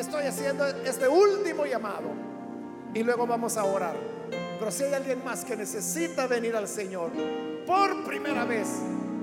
estoy 0.00 0.24
haciendo 0.24 0.66
este 0.66 1.08
último 1.08 1.66
llamado 1.66 2.08
y 2.94 3.02
luego 3.02 3.26
vamos 3.26 3.58
a 3.58 3.64
orar. 3.64 3.96
Pero 4.58 4.70
si 4.70 4.84
hay 4.84 4.94
alguien 4.94 5.22
más 5.22 5.44
que 5.44 5.54
necesita 5.58 6.26
venir 6.26 6.56
al 6.56 6.68
Señor 6.68 7.10
por 7.66 8.04
primera 8.04 8.44
vez 8.44 8.68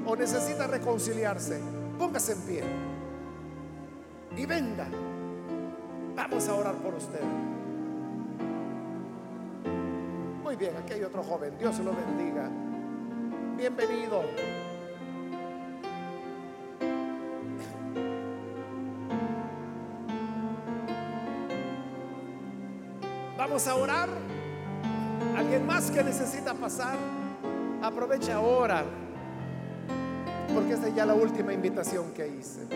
o 0.06 0.16
necesita 0.16 0.68
reconciliarse, 0.68 1.60
póngase 1.98 2.34
en 2.34 2.42
pie 2.42 2.64
y 4.38 4.46
venga. 4.46 4.88
Vamos 6.16 6.48
a 6.48 6.56
orar 6.56 6.76
por 6.76 6.96
usted. 6.96 7.22
Muy 10.44 10.56
bien, 10.56 10.76
aquí 10.78 10.94
hay 10.94 11.04
otro 11.04 11.24
joven. 11.24 11.54
Dios 11.58 11.80
lo 11.80 11.92
bendiga. 11.94 12.50
Bienvenido. 13.56 14.24
Vamos 23.38 23.68
a 23.68 23.76
orar. 23.76 24.10
¿Alguien 25.38 25.66
más 25.66 25.92
que 25.92 26.04
necesita 26.04 26.54
pasar? 26.54 27.19
Aprovecha 27.82 28.36
ahora. 28.36 28.84
Porque 30.54 30.74
esta 30.74 30.88
es 30.88 30.96
ya 30.96 31.06
la 31.06 31.14
última 31.14 31.54
invitación 31.54 32.12
que 32.14 32.28
hice. 32.28 32.68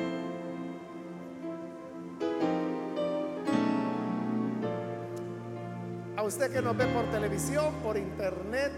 usted 6.25 6.51
que 6.51 6.61
nos 6.61 6.75
ve 6.75 6.87
por 6.87 7.05
televisión, 7.11 7.73
por 7.83 7.97
internet 7.97 8.71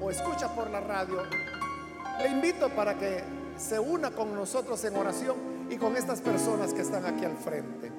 o 0.00 0.10
escucha 0.10 0.48
por 0.54 0.70
la 0.70 0.80
radio, 0.80 1.22
le 2.20 2.28
invito 2.28 2.70
para 2.70 2.98
que 2.98 3.22
se 3.56 3.78
una 3.78 4.10
con 4.10 4.34
nosotros 4.34 4.82
en 4.84 4.96
oración 4.96 5.36
y 5.70 5.76
con 5.76 5.96
estas 5.96 6.20
personas 6.20 6.72
que 6.72 6.82
están 6.82 7.04
aquí 7.04 7.24
al 7.24 7.36
frente. 7.36 7.92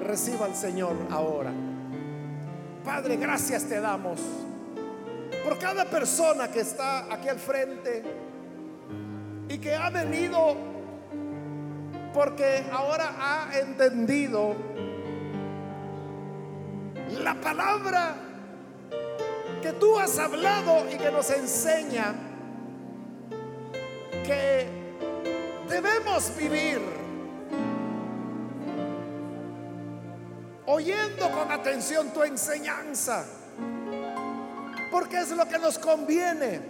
Reciba 0.00 0.46
al 0.46 0.54
Señor 0.54 0.94
ahora. 1.10 1.52
Padre, 2.84 3.16
gracias 3.16 3.64
te 3.64 3.80
damos 3.80 4.20
por 5.44 5.58
cada 5.58 5.84
persona 5.84 6.50
que 6.50 6.60
está 6.60 7.12
aquí 7.12 7.28
al 7.28 7.38
frente 7.38 8.02
y 9.48 9.58
que 9.58 9.74
ha 9.74 9.90
venido 9.90 10.56
porque 12.14 12.64
ahora 12.72 13.14
ha 13.18 13.58
entendido 13.58 14.56
la 17.22 17.34
palabra 17.34 18.14
que 19.60 19.72
tú 19.74 19.98
has 19.98 20.18
hablado 20.18 20.90
y 20.90 20.96
que 20.96 21.10
nos 21.10 21.28
enseña 21.30 22.14
que 24.24 24.66
debemos 25.68 26.34
vivir 26.36 26.80
oyendo 30.66 31.30
con 31.30 31.52
atención 31.52 32.10
tu 32.10 32.22
enseñanza, 32.22 33.26
porque 34.94 35.18
es 35.18 35.30
lo 35.32 35.48
que 35.48 35.58
nos 35.58 35.76
conviene, 35.76 36.60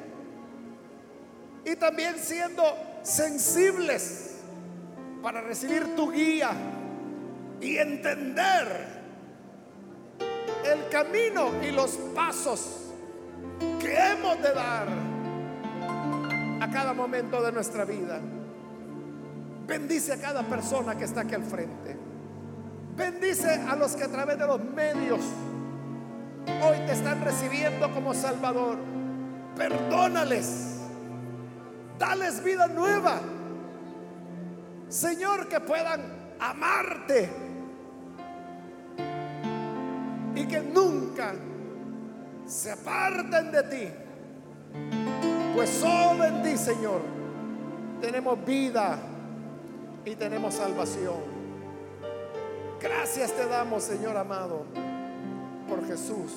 y 1.63 1.77
también 1.77 2.17
siendo 2.17 2.63
sensibles 3.03 4.37
para 5.23 5.43
recibir 5.43 5.95
tu 5.95 6.11
guía 6.11 6.53
y 7.61 7.77
entender 7.77 8.87
el 10.65 10.89
camino 10.89 11.51
y 11.63 11.71
los 11.71 11.91
pasos 12.15 12.95
que 13.79 13.95
hemos 13.95 14.41
de 14.41 14.55
dar 14.55 14.89
a 16.63 16.71
cada 16.73 16.95
momento 16.95 17.43
de 17.43 17.53
nuestra 17.53 17.85
vida. 17.85 18.21
Bendice 19.67 20.15
a 20.15 20.17
cada 20.17 20.43
persona 20.45 20.97
que 20.97 21.05
está 21.05 21.21
aquí 21.21 21.35
al 21.35 21.45
frente. 21.45 21.95
Bendice 22.97 23.51
a 23.69 23.77
los 23.77 23.95
que 23.95 24.05
a 24.05 24.09
través 24.09 24.39
de 24.39 24.47
los 24.47 24.65
medios 24.65 25.21
hoy 26.47 26.79
te 26.87 26.93
están 26.93 27.23
recibiendo 27.23 27.91
como 27.93 28.15
Salvador. 28.15 28.79
Perdónales. 29.57 30.81
Dales 31.99 32.43
vida 32.43 32.67
nueva. 32.67 33.21
Señor, 34.89 35.49
que 35.49 35.61
puedan 35.61 36.03
amarte. 36.41 37.31
Y 40.35 40.47
que 40.47 40.61
nunca 40.61 41.35
se 42.47 42.73
aparten 42.73 43.51
de 43.51 43.63
ti. 43.65 43.89
Pues 45.55 45.71
solo 45.71 46.25
en 46.25 46.43
ti, 46.43 46.57
Señor, 46.57 47.01
tenemos 48.01 48.45
vida 48.45 48.99
y 50.05 50.15
tenemos 50.17 50.55
salvación. 50.55 51.35
Gracias 52.81 53.33
te 53.33 53.47
damos, 53.47 53.85
Señor 53.85 54.17
amado, 54.17 54.67
por 55.75 55.87
Jesús, 55.89 56.33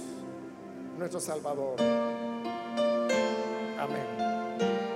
nuestro 0.97 1.19
Salvador. 1.19 1.75
Amén. 3.79 4.86